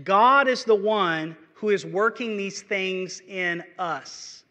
God 0.04 0.48
is 0.48 0.64
the 0.64 0.74
one 0.74 1.36
who 1.60 1.68
is 1.68 1.84
working 1.84 2.38
these 2.38 2.62
things 2.62 3.20
in 3.28 3.62
us. 3.78 4.44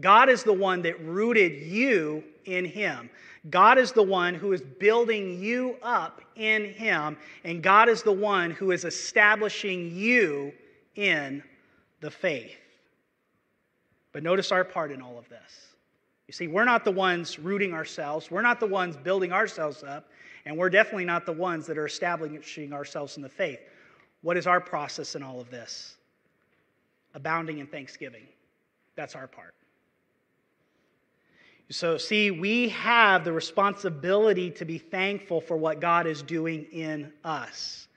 God 0.00 0.28
is 0.28 0.42
the 0.42 0.52
one 0.52 0.82
that 0.82 1.00
rooted 1.04 1.62
you 1.62 2.24
in 2.46 2.64
Him. 2.64 3.10
God 3.48 3.78
is 3.78 3.92
the 3.92 4.02
one 4.02 4.34
who 4.34 4.52
is 4.52 4.60
building 4.60 5.40
you 5.40 5.76
up 5.82 6.20
in 6.34 6.64
Him, 6.74 7.16
and 7.44 7.62
God 7.62 7.88
is 7.88 8.02
the 8.02 8.12
one 8.12 8.50
who 8.50 8.72
is 8.72 8.84
establishing 8.84 9.94
you 9.94 10.52
in 10.96 11.44
the 12.00 12.10
faith. 12.10 12.56
But 14.12 14.24
notice 14.24 14.50
our 14.50 14.64
part 14.64 14.90
in 14.90 15.00
all 15.00 15.16
of 15.16 15.28
this. 15.28 15.68
You 16.26 16.32
see, 16.32 16.48
we're 16.48 16.64
not 16.64 16.84
the 16.84 16.90
ones 16.90 17.38
rooting 17.38 17.72
ourselves, 17.72 18.32
we're 18.32 18.42
not 18.42 18.58
the 18.58 18.66
ones 18.66 18.96
building 18.96 19.32
ourselves 19.32 19.84
up, 19.84 20.10
and 20.44 20.56
we're 20.56 20.70
definitely 20.70 21.04
not 21.04 21.24
the 21.24 21.32
ones 21.32 21.66
that 21.66 21.78
are 21.78 21.86
establishing 21.86 22.72
ourselves 22.72 23.16
in 23.16 23.22
the 23.22 23.28
faith. 23.28 23.60
What 24.22 24.36
is 24.36 24.48
our 24.48 24.60
process 24.60 25.14
in 25.14 25.22
all 25.22 25.40
of 25.40 25.50
this? 25.50 25.97
Abounding 27.18 27.58
in 27.58 27.66
thanksgiving. 27.66 28.22
That's 28.94 29.16
our 29.16 29.26
part. 29.26 29.54
So, 31.68 31.98
see, 31.98 32.30
we 32.30 32.68
have 32.68 33.24
the 33.24 33.32
responsibility 33.32 34.52
to 34.52 34.64
be 34.64 34.78
thankful 34.78 35.40
for 35.40 35.56
what 35.56 35.80
God 35.80 36.06
is 36.06 36.22
doing 36.22 36.64
in 36.70 37.12
us. 37.24 37.88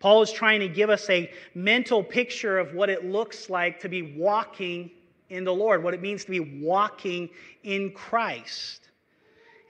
Paul 0.00 0.22
is 0.22 0.32
trying 0.32 0.58
to 0.58 0.68
give 0.68 0.90
us 0.90 1.08
a 1.08 1.30
mental 1.54 2.02
picture 2.02 2.58
of 2.58 2.74
what 2.74 2.90
it 2.90 3.04
looks 3.04 3.48
like 3.48 3.78
to 3.80 3.88
be 3.88 4.16
walking 4.16 4.90
in 5.30 5.44
the 5.44 5.54
Lord, 5.54 5.84
what 5.84 5.94
it 5.94 6.02
means 6.02 6.24
to 6.24 6.30
be 6.32 6.40
walking 6.40 7.30
in 7.62 7.92
Christ. 7.92 8.90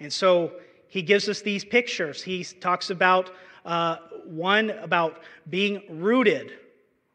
And 0.01 0.11
so 0.11 0.55
he 0.89 1.03
gives 1.03 1.29
us 1.29 1.43
these 1.43 1.63
pictures. 1.63 2.23
He 2.23 2.43
talks 2.43 2.89
about 2.89 3.31
uh, 3.67 3.99
one 4.25 4.71
about 4.71 5.23
being 5.51 5.83
rooted, 5.89 6.55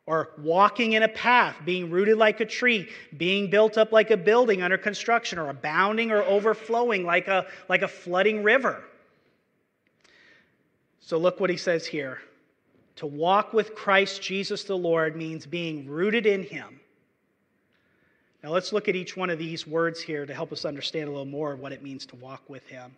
or 0.10 0.32
walking 0.40 0.94
in 0.94 1.04
a 1.04 1.08
path, 1.08 1.56
being 1.66 1.92
rooted 1.92 2.18
like 2.18 2.40
a 2.40 2.46
tree, 2.46 2.90
being 3.18 3.48
built 3.48 3.78
up 3.78 3.92
like 3.92 4.10
a 4.10 4.18
building 4.18 4.64
under 4.64 4.76
construction, 4.76 5.38
or 5.38 5.50
abounding 5.50 6.10
or 6.10 6.24
overflowing 6.24 7.06
like 7.06 7.28
a, 7.28 7.46
like 7.70 7.84
a 7.84 7.88
flooding 7.88 8.42
river. 8.42 8.84
So 11.00 11.20
look 11.20 11.40
what 11.40 11.52
he 11.52 11.58
says 11.58 11.86
here 11.86 12.22
To 12.96 13.06
walk 13.06 13.54
with 13.54 13.76
Christ 13.76 14.20
Jesus 14.20 14.64
the 14.64 14.76
Lord 14.76 15.16
means 15.16 15.46
being 15.46 15.88
rooted 15.88 16.26
in 16.26 16.42
Him. 16.42 16.80
Now 18.44 18.50
let's 18.50 18.74
look 18.74 18.88
at 18.88 18.96
each 18.96 19.16
one 19.16 19.30
of 19.30 19.38
these 19.38 19.68
words 19.68 20.02
here 20.02 20.26
to 20.26 20.34
help 20.34 20.52
us 20.52 20.66
understand 20.66 21.08
a 21.08 21.12
little 21.12 21.24
more 21.24 21.54
of 21.54 21.60
what 21.60 21.72
it 21.72 21.84
means 21.84 22.08
to 22.08 22.16
walk 22.16 22.42
with 22.50 22.66
Him. 22.66 22.96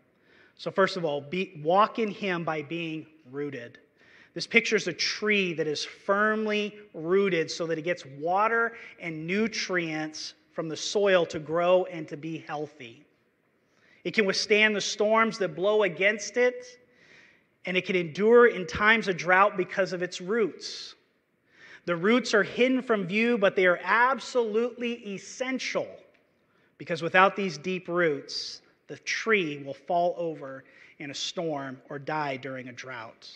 So, 0.58 0.71
first 0.71 0.95
of 0.95 1.04
all, 1.04 1.19
be, 1.19 1.60
walk 1.62 2.00
in 2.00 2.10
Him 2.10 2.45
by 2.45 2.62
being 2.62 3.06
rooted. 3.30 3.80
This 4.33 4.47
picture 4.47 4.75
is 4.75 4.87
a 4.87 4.93
tree 4.93 5.53
that 5.53 5.67
is 5.67 5.83
firmly 5.83 6.75
rooted 6.93 7.51
so 7.51 7.65
that 7.67 7.77
it 7.77 7.81
gets 7.81 8.05
water 8.05 8.73
and 8.99 9.27
nutrients 9.27 10.35
from 10.53 10.69
the 10.69 10.77
soil 10.77 11.25
to 11.27 11.39
grow 11.39 11.85
and 11.85 12.07
to 12.07 12.17
be 12.17 12.37
healthy. 12.39 13.05
It 14.03 14.13
can 14.13 14.25
withstand 14.25 14.75
the 14.75 14.81
storms 14.81 15.37
that 15.39 15.55
blow 15.55 15.83
against 15.83 16.37
it, 16.37 16.79
and 17.65 17.77
it 17.77 17.85
can 17.85 17.95
endure 17.95 18.47
in 18.47 18.65
times 18.65 19.07
of 19.07 19.17
drought 19.17 19.57
because 19.57 19.93
of 19.93 20.01
its 20.01 20.21
roots. 20.21 20.95
The 21.85 21.95
roots 21.95 22.33
are 22.33 22.43
hidden 22.43 22.81
from 22.81 23.05
view, 23.05 23.37
but 23.37 23.55
they 23.55 23.65
are 23.65 23.79
absolutely 23.83 24.93
essential 25.13 25.87
because 26.77 27.01
without 27.01 27.35
these 27.35 27.57
deep 27.57 27.87
roots, 27.87 28.61
the 28.87 28.97
tree 28.99 29.61
will 29.63 29.73
fall 29.73 30.15
over 30.17 30.63
in 30.99 31.11
a 31.11 31.15
storm 31.15 31.79
or 31.89 31.99
die 31.99 32.37
during 32.37 32.69
a 32.69 32.71
drought. 32.71 33.29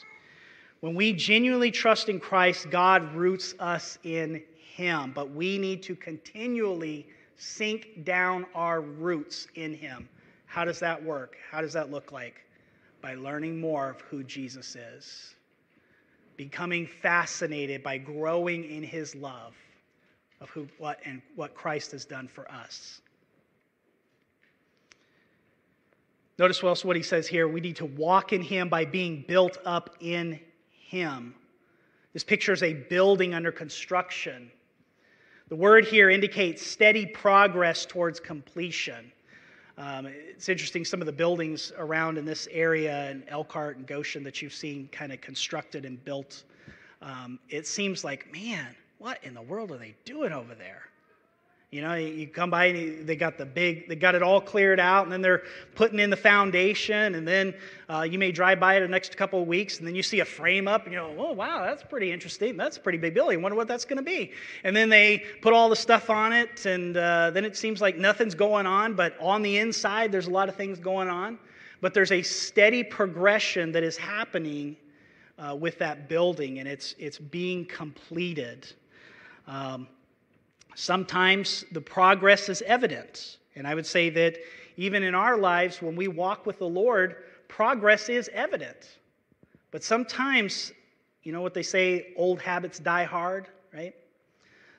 When 0.85 0.93
we 0.93 1.13
genuinely 1.13 1.71
trust 1.71 2.09
in 2.09 2.19
Christ, 2.19 2.69
God 2.69 3.15
roots 3.15 3.55
us 3.57 3.97
in 4.03 4.43
Him, 4.55 5.13
but 5.15 5.31
we 5.31 5.57
need 5.57 5.81
to 5.81 5.95
continually 5.95 7.07
sink 7.37 8.03
down 8.03 8.45
our 8.53 8.81
roots 8.81 9.47
in 9.55 9.73
Him. 9.73 10.07
How 10.45 10.63
does 10.63 10.77
that 10.81 11.03
work? 11.03 11.37
How 11.49 11.61
does 11.61 11.73
that 11.73 11.89
look 11.89 12.11
like? 12.11 12.45
By 13.01 13.15
learning 13.15 13.59
more 13.59 13.89
of 13.89 14.01
who 14.01 14.23
Jesus 14.23 14.75
is, 14.75 15.33
becoming 16.37 16.85
fascinated 16.85 17.81
by 17.81 17.97
growing 17.97 18.63
in 18.65 18.83
his 18.83 19.15
love 19.15 19.55
of 20.39 20.51
who, 20.51 20.67
what, 20.77 20.99
and 21.03 21.19
what 21.35 21.55
Christ 21.55 21.93
has 21.93 22.05
done 22.05 22.27
for 22.27 22.47
us. 22.51 23.01
Notice 26.37 26.63
else 26.63 26.85
what 26.85 26.95
he 26.95 27.01
says 27.01 27.27
here. 27.27 27.47
We 27.47 27.59
need 27.59 27.77
to 27.77 27.85
walk 27.85 28.33
in 28.33 28.43
him 28.43 28.69
by 28.69 28.85
being 28.85 29.25
built 29.27 29.57
up 29.65 29.95
in 29.99 30.39
him. 30.87 31.35
This 32.13 32.23
picture 32.23 32.53
is 32.53 32.63
a 32.63 32.73
building 32.73 33.33
under 33.33 33.51
construction. 33.51 34.49
The 35.49 35.55
word 35.55 35.85
here 35.85 36.09
indicates 36.09 36.65
steady 36.65 37.05
progress 37.05 37.85
towards 37.85 38.19
completion. 38.19 39.11
Um, 39.77 40.07
it's 40.07 40.47
interesting, 40.47 40.85
some 40.85 41.01
of 41.01 41.05
the 41.05 41.11
buildings 41.11 41.73
around 41.77 42.17
in 42.17 42.25
this 42.25 42.47
area 42.49 43.11
in 43.11 43.27
Elkhart 43.27 43.77
and 43.77 43.85
Goshen 43.85 44.23
that 44.23 44.41
you've 44.41 44.53
seen 44.53 44.87
kind 44.91 45.11
of 45.11 45.19
constructed 45.19 45.85
and 45.85 46.03
built, 46.05 46.43
um, 47.01 47.39
it 47.49 47.67
seems 47.67 48.03
like, 48.03 48.31
man, 48.31 48.75
what 48.99 49.21
in 49.23 49.33
the 49.33 49.41
world 49.41 49.71
are 49.71 49.77
they 49.77 49.93
doing 50.05 50.31
over 50.31 50.55
there? 50.55 50.83
You 51.71 51.81
know, 51.81 51.95
you 51.95 52.27
come 52.27 52.49
by 52.49 52.67
and 52.67 53.05
they 53.05 53.15
got 53.15 53.37
the 53.37 53.45
big, 53.45 53.89
they 53.89 53.95
got 53.95 54.15
it 54.15 54.23
all 54.23 54.39
cleared 54.39 54.79
out, 54.79 55.03
and 55.03 55.11
then 55.11 55.21
they're 55.21 55.43
putting 55.73 55.99
in 55.99 56.09
the 56.09 56.15
foundation, 56.15 57.15
and 57.15 57.27
then 57.27 57.53
uh, 57.89 58.03
you 58.03 58.17
may 58.17 58.31
drive 58.31 58.59
by 58.59 58.75
it 58.75 58.81
the 58.81 58.87
next 58.87 59.17
couple 59.17 59.41
of 59.41 59.47
weeks, 59.47 59.79
and 59.79 59.87
then 59.87 59.93
you 59.93 60.03
see 60.03 60.21
a 60.21 60.25
frame 60.25 60.67
up, 60.67 60.85
and 60.85 60.93
you 60.93 60.99
go, 60.99 61.13
oh, 61.17 61.33
wow, 61.33 61.65
that's 61.65 61.83
pretty 61.83 62.11
interesting. 62.11 62.55
That's 62.55 62.77
a 62.77 62.79
pretty 62.79 62.99
big 62.99 63.13
building. 63.13 63.39
I 63.39 63.41
wonder 63.41 63.57
what 63.57 63.67
that's 63.67 63.83
going 63.83 63.97
to 63.97 64.03
be. 64.03 64.31
And 64.63 64.75
then 64.75 64.89
they 64.89 65.25
put 65.41 65.53
all 65.53 65.67
the 65.67 65.75
stuff 65.75 66.09
on 66.09 66.31
it, 66.31 66.65
and 66.65 66.95
uh, 66.95 67.31
then 67.31 67.43
it 67.43 67.57
seems 67.57 67.81
like 67.81 67.97
nothing's 67.97 68.35
going 68.35 68.65
on, 68.65 68.93
but 68.93 69.17
on 69.19 69.41
the 69.41 69.57
inside, 69.57 70.11
there's 70.11 70.27
a 70.27 70.31
lot 70.31 70.47
of 70.47 70.55
things 70.55 70.79
going 70.79 71.09
on. 71.09 71.37
But 71.81 71.93
there's 71.93 72.13
a 72.13 72.21
steady 72.21 72.83
progression 72.83 73.73
that 73.73 73.83
is 73.83 73.97
happening 73.97 74.77
uh, 75.37 75.55
with 75.55 75.77
that 75.79 76.07
building, 76.07 76.59
and 76.59 76.69
it's, 76.69 76.95
it's 76.97 77.17
being 77.17 77.65
completed. 77.65 78.65
Um, 79.45 79.87
Sometimes 80.75 81.63
the 81.71 81.81
progress 81.81 82.49
is 82.49 82.61
evident. 82.63 83.37
And 83.55 83.65
I 83.65 83.73
would 83.73 83.85
say 83.85 84.09
that 84.11 84.37
even 84.77 85.03
in 85.03 85.15
our 85.15 85.37
lives, 85.37 85.81
when 85.81 85.95
we 85.95 86.09
walk 86.09 86.45
with 86.45 86.59
the 86.59 86.67
Lord, 86.67 87.15
progress 87.47 88.09
is 88.09 88.29
evident. 88.33 88.97
But 89.71 89.83
sometimes, 89.83 90.73
you 91.23 91.31
know 91.31 91.41
what 91.41 91.53
they 91.53 91.63
say, 91.63 92.13
old 92.17 92.41
habits 92.41 92.79
die 92.79 93.05
hard, 93.05 93.47
right? 93.73 93.95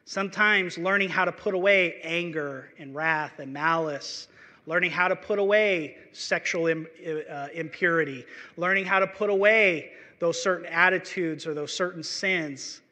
Sometimes 0.04 0.76
learning 0.76 1.08
how 1.08 1.24
to 1.24 1.32
put 1.32 1.54
away 1.54 1.98
anger 2.02 2.70
and 2.78 2.94
wrath 2.94 3.38
and 3.38 3.52
malice, 3.52 4.28
learning 4.66 4.90
how 4.90 5.08
to 5.08 5.16
put 5.16 5.38
away 5.38 5.96
sexual 6.12 6.66
uh, 6.66 7.48
impurity, 7.54 8.24
learning 8.58 8.84
how 8.84 8.98
to 8.98 9.06
put 9.06 9.30
away 9.30 9.92
those 10.18 10.40
certain 10.40 10.66
attitudes 10.66 11.46
or 11.46 11.54
those 11.54 11.72
certain 11.72 12.02
sins 12.02 12.82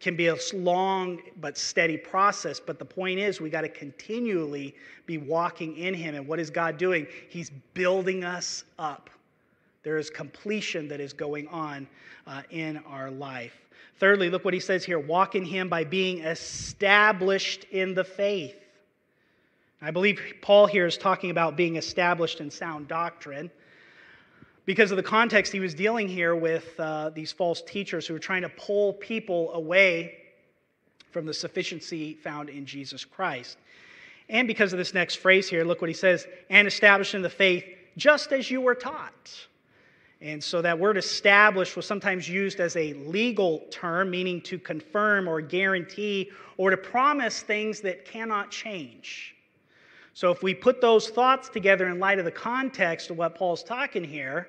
can 0.00 0.16
be 0.16 0.28
a 0.28 0.36
long 0.52 1.20
but 1.40 1.56
steady 1.56 1.96
process. 1.96 2.60
But 2.60 2.78
the 2.78 2.84
point 2.84 3.18
is, 3.18 3.40
we 3.40 3.50
got 3.50 3.62
to 3.62 3.68
continually 3.68 4.74
be 5.06 5.18
walking 5.18 5.76
in 5.76 5.94
Him. 5.94 6.14
And 6.14 6.26
what 6.28 6.38
is 6.38 6.50
God 6.50 6.76
doing? 6.78 7.06
He's 7.28 7.50
building 7.74 8.24
us 8.24 8.64
up. 8.78 9.10
There 9.82 9.98
is 9.98 10.10
completion 10.10 10.88
that 10.88 11.00
is 11.00 11.12
going 11.12 11.48
on 11.48 11.86
uh, 12.26 12.42
in 12.50 12.78
our 12.88 13.10
life. 13.10 13.54
Thirdly, 13.98 14.28
look 14.28 14.44
what 14.44 14.52
he 14.52 14.60
says 14.60 14.84
here 14.84 14.98
walk 14.98 15.34
in 15.34 15.44
Him 15.44 15.68
by 15.68 15.84
being 15.84 16.18
established 16.18 17.64
in 17.70 17.94
the 17.94 18.04
faith. 18.04 18.56
I 19.80 19.90
believe 19.90 20.20
Paul 20.42 20.66
here 20.66 20.86
is 20.86 20.98
talking 20.98 21.30
about 21.30 21.56
being 21.56 21.76
established 21.76 22.40
in 22.40 22.50
sound 22.50 22.88
doctrine 22.88 23.50
because 24.66 24.90
of 24.90 24.96
the 24.96 25.02
context 25.02 25.52
he 25.52 25.60
was 25.60 25.74
dealing 25.74 26.08
here 26.08 26.34
with 26.34 26.78
uh, 26.78 27.10
these 27.10 27.32
false 27.32 27.62
teachers 27.62 28.06
who 28.06 28.12
were 28.12 28.20
trying 28.20 28.42
to 28.42 28.48
pull 28.50 28.92
people 28.94 29.52
away 29.52 30.18
from 31.12 31.24
the 31.24 31.32
sufficiency 31.32 32.14
found 32.14 32.50
in 32.50 32.66
Jesus 32.66 33.04
Christ. 33.04 33.56
And 34.28 34.48
because 34.48 34.72
of 34.72 34.78
this 34.78 34.92
next 34.92 35.14
phrase 35.14 35.48
here, 35.48 35.64
look 35.64 35.80
what 35.80 35.88
he 35.88 35.94
says 35.94 36.26
and 36.50 36.66
established 36.66 37.14
in 37.14 37.22
the 37.22 37.30
faith 37.30 37.64
just 37.96 38.32
as 38.32 38.50
you 38.50 38.60
were 38.60 38.74
taught. 38.74 39.46
And 40.20 40.42
so 40.42 40.60
that 40.62 40.78
word 40.78 40.96
established 40.96 41.76
was 41.76 41.86
sometimes 41.86 42.28
used 42.28 42.58
as 42.58 42.74
a 42.74 42.94
legal 42.94 43.60
term, 43.70 44.10
meaning 44.10 44.40
to 44.42 44.58
confirm 44.58 45.28
or 45.28 45.40
guarantee 45.40 46.32
or 46.56 46.70
to 46.70 46.76
promise 46.76 47.40
things 47.40 47.80
that 47.82 48.04
cannot 48.04 48.50
change. 48.50 49.36
So 50.12 50.30
if 50.30 50.42
we 50.42 50.54
put 50.54 50.80
those 50.80 51.10
thoughts 51.10 51.50
together 51.50 51.86
in 51.88 52.00
light 52.00 52.18
of 52.18 52.24
the 52.24 52.30
context 52.30 53.10
of 53.10 53.18
what 53.18 53.34
Paul's 53.34 53.62
talking 53.62 54.02
here, 54.02 54.48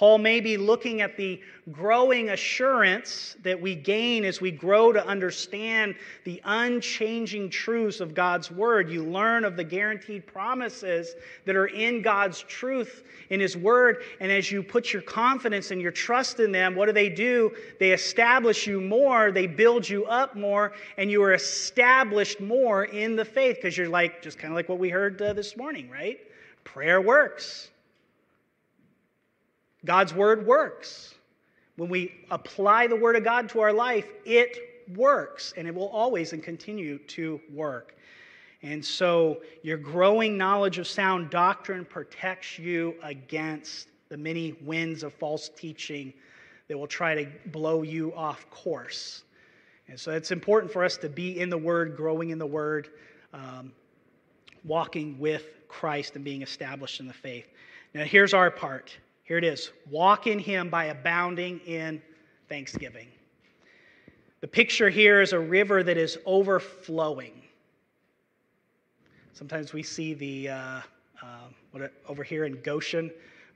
Paul 0.00 0.16
may 0.16 0.40
be 0.40 0.56
looking 0.56 1.02
at 1.02 1.18
the 1.18 1.42
growing 1.72 2.30
assurance 2.30 3.36
that 3.42 3.60
we 3.60 3.74
gain 3.74 4.24
as 4.24 4.40
we 4.40 4.50
grow 4.50 4.94
to 4.94 5.06
understand 5.06 5.94
the 6.24 6.40
unchanging 6.42 7.50
truths 7.50 8.00
of 8.00 8.14
God's 8.14 8.50
Word. 8.50 8.88
You 8.88 9.04
learn 9.04 9.44
of 9.44 9.56
the 9.56 9.62
guaranteed 9.62 10.26
promises 10.26 11.16
that 11.44 11.54
are 11.54 11.66
in 11.66 12.00
God's 12.00 12.40
truth 12.44 13.02
in 13.28 13.40
His 13.40 13.58
Word. 13.58 13.98
And 14.20 14.32
as 14.32 14.50
you 14.50 14.62
put 14.62 14.90
your 14.90 15.02
confidence 15.02 15.70
and 15.70 15.82
your 15.82 15.92
trust 15.92 16.40
in 16.40 16.50
them, 16.50 16.74
what 16.74 16.86
do 16.86 16.92
they 16.92 17.10
do? 17.10 17.54
They 17.78 17.92
establish 17.92 18.66
you 18.66 18.80
more, 18.80 19.30
they 19.32 19.46
build 19.46 19.86
you 19.86 20.06
up 20.06 20.34
more, 20.34 20.72
and 20.96 21.10
you 21.10 21.22
are 21.22 21.34
established 21.34 22.40
more 22.40 22.84
in 22.84 23.16
the 23.16 23.24
faith 23.26 23.56
because 23.56 23.76
you're 23.76 23.90
like, 23.90 24.22
just 24.22 24.38
kind 24.38 24.50
of 24.50 24.56
like 24.56 24.70
what 24.70 24.78
we 24.78 24.88
heard 24.88 25.20
uh, 25.20 25.34
this 25.34 25.58
morning, 25.58 25.90
right? 25.90 26.20
Prayer 26.64 27.02
works. 27.02 27.68
God's 29.84 30.14
word 30.14 30.46
works. 30.46 31.14
When 31.76 31.88
we 31.88 32.12
apply 32.30 32.86
the 32.86 32.96
word 32.96 33.16
of 33.16 33.24
God 33.24 33.48
to 33.50 33.60
our 33.60 33.72
life, 33.72 34.06
it 34.24 34.58
works 34.94 35.54
and 35.56 35.66
it 35.66 35.74
will 35.74 35.88
always 35.88 36.32
and 36.32 36.42
continue 36.42 36.98
to 36.98 37.40
work. 37.52 37.96
And 38.62 38.84
so 38.84 39.40
your 39.62 39.78
growing 39.78 40.36
knowledge 40.36 40.78
of 40.78 40.86
sound 40.86 41.30
doctrine 41.30 41.84
protects 41.84 42.58
you 42.58 42.94
against 43.02 43.88
the 44.10 44.18
many 44.18 44.52
winds 44.62 45.02
of 45.02 45.14
false 45.14 45.50
teaching 45.56 46.12
that 46.68 46.76
will 46.76 46.86
try 46.86 47.14
to 47.14 47.30
blow 47.46 47.82
you 47.82 48.12
off 48.14 48.48
course. 48.50 49.22
And 49.88 49.98
so 49.98 50.12
it's 50.12 50.30
important 50.30 50.72
for 50.72 50.84
us 50.84 50.96
to 50.98 51.08
be 51.08 51.40
in 51.40 51.50
the 51.50 51.58
Word, 51.58 51.96
growing 51.96 52.30
in 52.30 52.38
the 52.38 52.46
Word, 52.46 52.90
um, 53.32 53.72
walking 54.64 55.18
with 55.18 55.46
Christ 55.66 56.14
and 56.14 56.24
being 56.24 56.42
established 56.42 57.00
in 57.00 57.08
the 57.08 57.12
faith. 57.12 57.46
Now, 57.94 58.04
here's 58.04 58.34
our 58.34 58.50
part 58.50 58.96
here 59.30 59.38
it 59.38 59.44
is 59.44 59.70
walk 59.88 60.26
in 60.26 60.40
Him 60.40 60.68
by 60.68 60.86
abounding 60.86 61.60
in 61.60 62.02
thanksgiving. 62.48 63.06
The 64.40 64.48
picture 64.48 64.90
here 64.90 65.20
is 65.20 65.32
a 65.32 65.38
river 65.38 65.84
that 65.84 65.96
is 65.96 66.18
overflowing. 66.26 67.40
Sometimes 69.32 69.72
we 69.72 69.84
see 69.84 70.14
the, 70.14 70.48
uh, 70.48 70.56
uh, 71.22 71.26
what, 71.70 71.92
over 72.08 72.24
here 72.24 72.44
in 72.44 72.60
Goshen, 72.62 73.08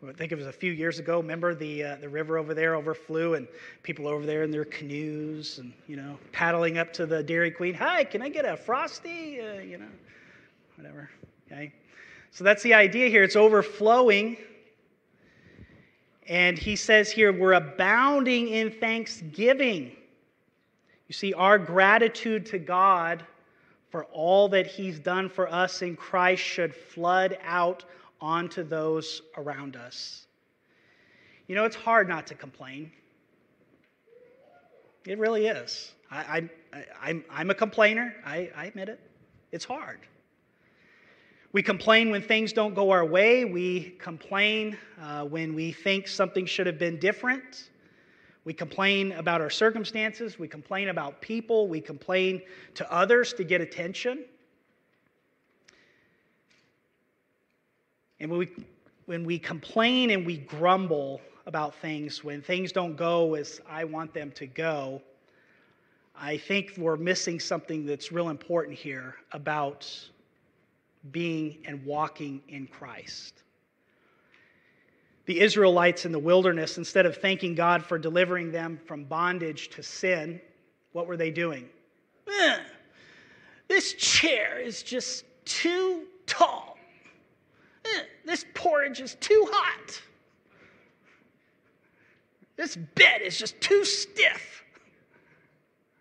I 0.08 0.12
think 0.12 0.30
it 0.30 0.36
was 0.36 0.46
a 0.46 0.52
few 0.52 0.70
years 0.70 1.00
ago. 1.00 1.16
Remember 1.16 1.56
the 1.56 1.82
uh, 1.82 1.96
the 1.96 2.08
river 2.08 2.38
over 2.38 2.54
there 2.54 2.76
overflew, 2.76 3.34
and 3.34 3.48
people 3.82 4.06
over 4.06 4.24
there 4.24 4.44
in 4.44 4.52
their 4.52 4.66
canoes, 4.66 5.58
and 5.58 5.72
you 5.88 5.96
know, 5.96 6.16
paddling 6.30 6.78
up 6.78 6.92
to 6.92 7.04
the 7.04 7.20
Dairy 7.20 7.50
Queen. 7.50 7.74
Hi, 7.74 8.04
can 8.04 8.22
I 8.22 8.28
get 8.28 8.44
a 8.44 8.56
frosty? 8.56 9.40
Uh, 9.40 9.54
you 9.54 9.78
know, 9.78 9.88
whatever. 10.76 11.10
Okay, 11.50 11.72
so 12.30 12.44
that's 12.44 12.62
the 12.62 12.74
idea 12.74 13.08
here. 13.08 13.24
It's 13.24 13.34
overflowing, 13.34 14.36
And 16.26 16.58
he 16.58 16.76
says 16.76 17.10
here, 17.10 17.32
we're 17.32 17.52
abounding 17.52 18.48
in 18.48 18.70
thanksgiving. 18.70 19.92
You 21.08 21.12
see, 21.12 21.34
our 21.34 21.58
gratitude 21.58 22.46
to 22.46 22.58
God 22.58 23.24
for 23.90 24.04
all 24.06 24.48
that 24.48 24.66
he's 24.66 24.98
done 24.98 25.28
for 25.28 25.52
us 25.52 25.82
in 25.82 25.96
Christ 25.96 26.42
should 26.42 26.74
flood 26.74 27.38
out 27.44 27.84
onto 28.20 28.62
those 28.62 29.22
around 29.36 29.76
us. 29.76 30.26
You 31.46 31.54
know, 31.54 31.64
it's 31.64 31.76
hard 31.76 32.08
not 32.08 32.26
to 32.28 32.34
complain. 32.34 32.90
It 35.06 35.18
really 35.18 35.46
is. 35.46 35.92
I, 36.10 36.48
I, 36.72 36.84
I'm, 37.02 37.24
I'm 37.30 37.50
a 37.50 37.54
complainer. 37.54 38.14
I, 38.24 38.50
I 38.56 38.66
admit 38.66 38.88
it. 38.88 38.98
It's 39.52 39.64
hard. 39.64 40.00
We 41.54 41.62
complain 41.62 42.10
when 42.10 42.20
things 42.20 42.52
don't 42.52 42.74
go 42.74 42.90
our 42.90 43.04
way. 43.04 43.44
We 43.44 43.94
complain 44.00 44.76
uh, 45.00 45.24
when 45.24 45.54
we 45.54 45.70
think 45.70 46.08
something 46.08 46.46
should 46.46 46.66
have 46.66 46.80
been 46.80 46.98
different. 46.98 47.70
We 48.44 48.52
complain 48.52 49.12
about 49.12 49.40
our 49.40 49.50
circumstances. 49.50 50.36
We 50.36 50.48
complain 50.48 50.88
about 50.88 51.20
people. 51.20 51.68
We 51.68 51.80
complain 51.80 52.42
to 52.74 52.92
others 52.92 53.32
to 53.34 53.44
get 53.44 53.60
attention. 53.60 54.24
And 58.18 58.32
when 58.32 58.40
we, 58.40 58.48
when 59.06 59.22
we 59.22 59.38
complain 59.38 60.10
and 60.10 60.26
we 60.26 60.38
grumble 60.38 61.20
about 61.46 61.76
things, 61.76 62.24
when 62.24 62.42
things 62.42 62.72
don't 62.72 62.96
go 62.96 63.34
as 63.34 63.60
I 63.70 63.84
want 63.84 64.12
them 64.12 64.32
to 64.32 64.46
go, 64.48 65.00
I 66.16 66.36
think 66.36 66.74
we're 66.76 66.96
missing 66.96 67.38
something 67.38 67.86
that's 67.86 68.10
real 68.10 68.30
important 68.30 68.76
here 68.76 69.14
about 69.30 69.88
being 71.10 71.58
and 71.66 71.84
walking 71.84 72.42
in 72.48 72.66
Christ. 72.66 73.42
The 75.26 75.40
Israelites 75.40 76.04
in 76.04 76.12
the 76.12 76.18
wilderness, 76.18 76.76
instead 76.76 77.06
of 77.06 77.16
thanking 77.16 77.54
God 77.54 77.82
for 77.84 77.98
delivering 77.98 78.52
them 78.52 78.78
from 78.86 79.04
bondage 79.04 79.70
to 79.70 79.82
sin, 79.82 80.40
what 80.92 81.06
were 81.06 81.16
they 81.16 81.30
doing? 81.30 81.68
Eh, 82.28 82.58
this 83.68 83.94
chair 83.94 84.60
is 84.60 84.82
just 84.82 85.24
too 85.44 86.04
tall. 86.26 86.76
Eh, 87.84 88.02
this 88.24 88.44
porridge 88.54 89.00
is 89.00 89.16
too 89.16 89.46
hot. 89.50 90.02
This 92.56 92.76
bed 92.76 93.20
is 93.22 93.38
just 93.38 93.60
too 93.60 93.84
stiff. 93.84 94.62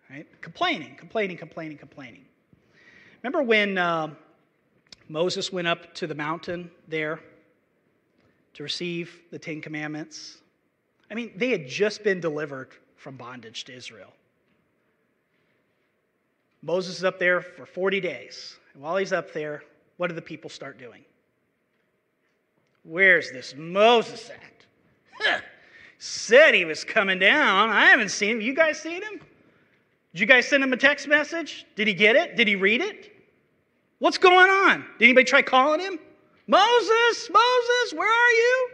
Right? 0.09 0.27
Complaining, 0.41 0.95
complaining, 0.95 1.37
complaining, 1.37 1.77
complaining. 1.77 2.25
Remember 3.23 3.41
when 3.41 3.77
uh, 3.77 4.13
Moses 5.09 5.51
went 5.51 5.67
up 5.67 5.93
to 5.95 6.07
the 6.07 6.15
mountain 6.15 6.71
there 6.87 7.19
to 8.53 8.63
receive 8.63 9.21
the 9.31 9.39
Ten 9.39 9.61
Commandments. 9.61 10.37
I 11.09 11.15
mean, 11.15 11.31
they 11.35 11.49
had 11.49 11.67
just 11.67 12.03
been 12.03 12.19
delivered 12.19 12.69
from 12.95 13.17
bondage 13.17 13.65
to 13.65 13.73
Israel. 13.73 14.13
Moses 16.61 16.97
is 16.99 17.03
up 17.03 17.19
there 17.19 17.41
for 17.41 17.65
40 17.65 17.99
days. 17.99 18.57
And 18.73 18.81
while 18.81 18.95
he's 18.95 19.11
up 19.11 19.33
there, 19.33 19.63
what 19.97 20.07
do 20.07 20.15
the 20.15 20.21
people 20.21 20.49
start 20.49 20.79
doing? 20.79 21.03
Where's 22.83 23.31
this 23.31 23.53
Moses 23.57 24.29
at? 24.29 24.39
Said 25.99 26.53
he 26.53 26.65
was 26.65 26.83
coming 26.83 27.19
down. 27.19 27.69
I 27.69 27.85
haven't 27.85 28.09
seen 28.09 28.37
him. 28.37 28.41
You 28.41 28.53
guys 28.53 28.79
seen 28.79 29.01
him? 29.01 29.19
Did 30.13 30.19
you 30.19 30.25
guys 30.25 30.47
send 30.47 30.63
him 30.63 30.73
a 30.73 30.77
text 30.77 31.07
message? 31.07 31.65
Did 31.75 31.87
he 31.87 31.93
get 31.93 32.15
it? 32.15 32.35
Did 32.35 32.47
he 32.47 32.55
read 32.55 32.81
it? 32.81 33.12
What's 34.03 34.17
going 34.17 34.49
on? 34.49 34.83
Did 34.99 35.05
anybody 35.05 35.23
try 35.23 35.41
calling 35.41 35.79
him? 35.79 35.97
Moses, 36.45 37.29
Moses, 37.31 37.93
where 37.93 38.11
are 38.11 38.31
you? 38.31 38.69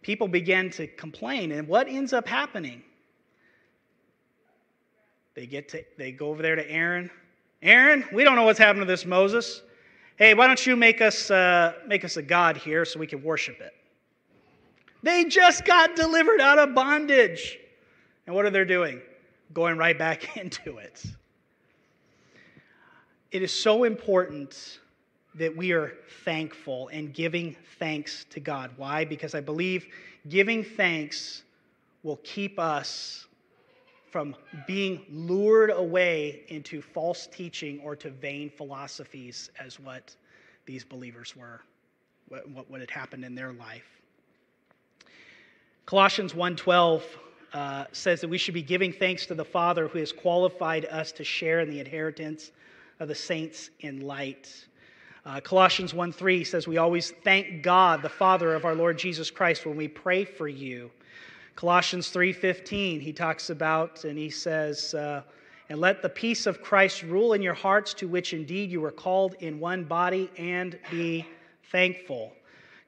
People 0.00 0.28
begin 0.28 0.70
to 0.70 0.86
complain, 0.86 1.52
and 1.52 1.68
what 1.68 1.86
ends 1.86 2.14
up 2.14 2.26
happening? 2.26 2.82
They 5.34 5.44
get 5.44 5.68
to 5.68 5.84
they 5.98 6.10
go 6.10 6.30
over 6.30 6.40
there 6.40 6.56
to 6.56 6.70
Aaron. 6.70 7.10
Aaron, 7.60 8.06
we 8.14 8.24
don't 8.24 8.34
know 8.34 8.44
what's 8.44 8.58
happened 8.58 8.80
to 8.80 8.86
this 8.86 9.04
Moses. 9.04 9.60
Hey, 10.16 10.32
why 10.32 10.46
don't 10.46 10.66
you 10.66 10.74
make 10.74 11.02
us 11.02 11.30
uh, 11.30 11.74
make 11.86 12.02
us 12.02 12.16
a 12.16 12.22
god 12.22 12.56
here 12.56 12.86
so 12.86 12.98
we 12.98 13.06
can 13.06 13.22
worship 13.22 13.60
it? 13.60 13.74
They 15.02 15.26
just 15.26 15.66
got 15.66 15.96
delivered 15.96 16.40
out 16.40 16.58
of 16.58 16.74
bondage, 16.74 17.58
and 18.26 18.34
what 18.34 18.46
are 18.46 18.50
they 18.50 18.64
doing? 18.64 19.02
Going 19.52 19.76
right 19.76 19.98
back 19.98 20.34
into 20.38 20.78
it. 20.78 21.04
It 23.32 23.42
is 23.42 23.52
so 23.52 23.84
important 23.84 24.80
that 25.36 25.56
we 25.56 25.72
are 25.72 25.94
thankful 26.24 26.88
and 26.88 27.14
giving 27.14 27.56
thanks 27.78 28.26
to 28.30 28.40
God. 28.40 28.72
Why? 28.76 29.04
Because 29.04 29.34
I 29.34 29.40
believe 29.40 29.86
giving 30.28 30.64
thanks 30.64 31.44
will 32.02 32.18
keep 32.24 32.58
us 32.58 33.26
from 34.10 34.34
being 34.66 35.04
lured 35.08 35.70
away 35.70 36.42
into 36.48 36.82
false 36.82 37.28
teaching 37.28 37.80
or 37.80 37.94
to 37.94 38.10
vain 38.10 38.50
philosophies 38.50 39.50
as 39.58 39.78
what 39.78 40.16
these 40.66 40.84
believers 40.84 41.36
were 41.36 41.60
what, 42.28 42.70
what 42.70 42.80
had 42.80 42.90
happened 42.90 43.24
in 43.24 43.34
their 43.34 43.52
life 43.52 44.00
colossians 45.86 46.32
1.12 46.32 47.02
uh, 47.52 47.84
says 47.92 48.20
that 48.20 48.28
we 48.28 48.38
should 48.38 48.54
be 48.54 48.62
giving 48.62 48.92
thanks 48.92 49.26
to 49.26 49.34
the 49.34 49.44
father 49.44 49.88
who 49.88 49.98
has 49.98 50.12
qualified 50.12 50.84
us 50.86 51.12
to 51.12 51.24
share 51.24 51.60
in 51.60 51.70
the 51.70 51.80
inheritance 51.80 52.50
of 53.00 53.08
the 53.08 53.14
saints 53.14 53.70
in 53.80 54.00
light 54.02 54.66
uh, 55.26 55.40
Colossians 55.40 55.92
1 55.92 56.12
3 56.12 56.44
says, 56.44 56.66
We 56.66 56.78
always 56.78 57.12
thank 57.24 57.62
God, 57.62 58.02
the 58.02 58.08
Father 58.08 58.54
of 58.54 58.64
our 58.64 58.74
Lord 58.74 58.98
Jesus 58.98 59.30
Christ, 59.30 59.66
when 59.66 59.76
we 59.76 59.86
pray 59.86 60.24
for 60.24 60.48
you. 60.48 60.90
Colossians 61.56 62.10
3:15 62.10 63.02
he 63.02 63.12
talks 63.12 63.50
about 63.50 64.04
and 64.04 64.16
he 64.16 64.30
says 64.30 64.94
uh, 64.94 65.22
and 65.68 65.78
let 65.78 66.00
the 66.00 66.08
peace 66.08 66.46
of 66.46 66.62
Christ 66.62 67.02
rule 67.02 67.34
in 67.34 67.42
your 67.42 67.54
hearts 67.54 67.92
to 67.94 68.08
which 68.08 68.32
indeed 68.32 68.70
you 68.70 68.80
were 68.80 68.90
called 68.90 69.34
in 69.40 69.60
one 69.60 69.84
body 69.84 70.30
and 70.38 70.78
be 70.90 71.26
thankful. 71.70 72.32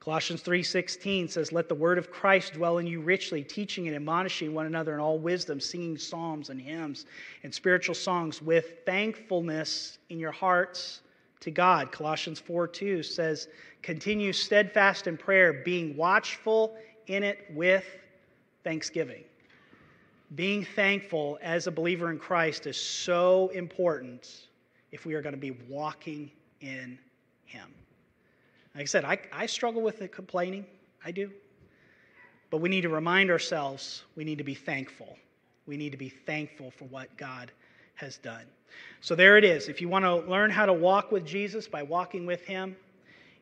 Colossians 0.03 0.43
3:16 0.43 1.31
says 1.31 1.53
let 1.53 1.69
the 1.69 1.77
word 1.77 1.97
of 1.97 2.11
Christ 2.11 2.55
dwell 2.55 2.79
in 2.79 2.89
you 2.89 3.01
richly 3.01 3.45
teaching 3.45 3.87
and 3.87 3.95
admonishing 3.95 4.53
one 4.53 4.67
another 4.67 4.95
in 4.95 4.99
all 4.99 5.17
wisdom 5.17 5.61
singing 5.61 5.97
psalms 5.97 6.51
and 6.51 6.61
hymns 6.61 7.07
and 7.45 7.55
spiritual 7.55 7.95
songs 7.95 8.43
with 8.43 8.85
thankfulness 8.85 9.99
in 10.09 10.19
your 10.19 10.33
hearts 10.33 11.03
to 11.39 11.53
God. 11.53 11.93
Colossians 11.93 12.41
4 12.41 12.67
2 12.67 13.05
says, 13.05 13.47
Continue 13.83 14.33
steadfast 14.33 15.07
in 15.07 15.17
prayer, 15.17 15.63
being 15.65 15.97
watchful 15.97 16.77
in 17.07 17.23
it 17.23 17.47
with 17.51 17.85
thanksgiving. 18.65 19.23
Being 20.35 20.65
thankful 20.65 21.39
as 21.41 21.69
a 21.69 21.71
believer 21.71 22.11
in 22.11 22.19
Christ 22.19 22.67
is 22.67 22.77
so 22.77 23.51
important 23.55 24.49
if 24.91 25.07
we 25.07 25.15
are 25.15 25.23
going 25.23 25.37
to 25.37 25.41
be 25.41 25.57
walking 25.69 26.33
in 26.61 26.99
Him. 27.45 27.73
Like 28.75 28.83
I 28.83 28.87
said, 28.87 29.05
I, 29.05 29.19
I 29.33 29.47
struggle 29.47 29.83
with 29.83 30.03
it 30.03 30.13
complaining. 30.13 30.65
I 31.05 31.11
do. 31.11 31.31
But 32.51 32.59
we 32.59 32.69
need 32.69 32.83
to 32.83 32.89
remind 32.89 33.31
ourselves 33.31 34.05
we 34.17 34.25
need 34.25 34.39
to 34.39 34.45
be 34.45 34.55
thankful. 34.55 35.17
We 35.67 35.77
need 35.77 35.91
to 35.93 35.99
be 35.99 36.09
thankful 36.09 36.71
for 36.71 36.85
what 36.87 37.17
God 37.17 37.51
has 37.95 38.19
done. 38.19 38.45
So 39.01 39.15
there 39.15 39.37
it 39.37 39.45
is. 39.45 39.69
If 39.69 39.81
you 39.81 39.89
want 39.89 40.05
to 40.05 40.17
learn 40.17 40.51
how 40.51 40.67
to 40.67 40.73
walk 40.73 41.13
with 41.13 41.25
Jesus 41.25 41.69
by 41.69 41.83
walking 41.83 42.27
with 42.27 42.45
Him, 42.45 42.77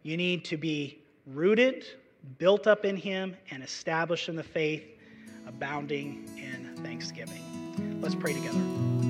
you 0.02 0.16
need 0.16 0.44
to 0.46 0.56
be 0.56 0.98
rooted, 1.26 1.86
built 2.38 2.66
up 2.66 2.84
in 2.84 2.96
Him, 2.96 3.36
and 3.50 3.62
established 3.62 4.28
in 4.28 4.36
the 4.36 4.42
faith, 4.42 4.84
abounding 5.46 6.28
in 6.36 6.74
thanksgiving. 6.82 8.00
Let's 8.00 8.14
pray 8.14 8.32
together. 8.32 9.09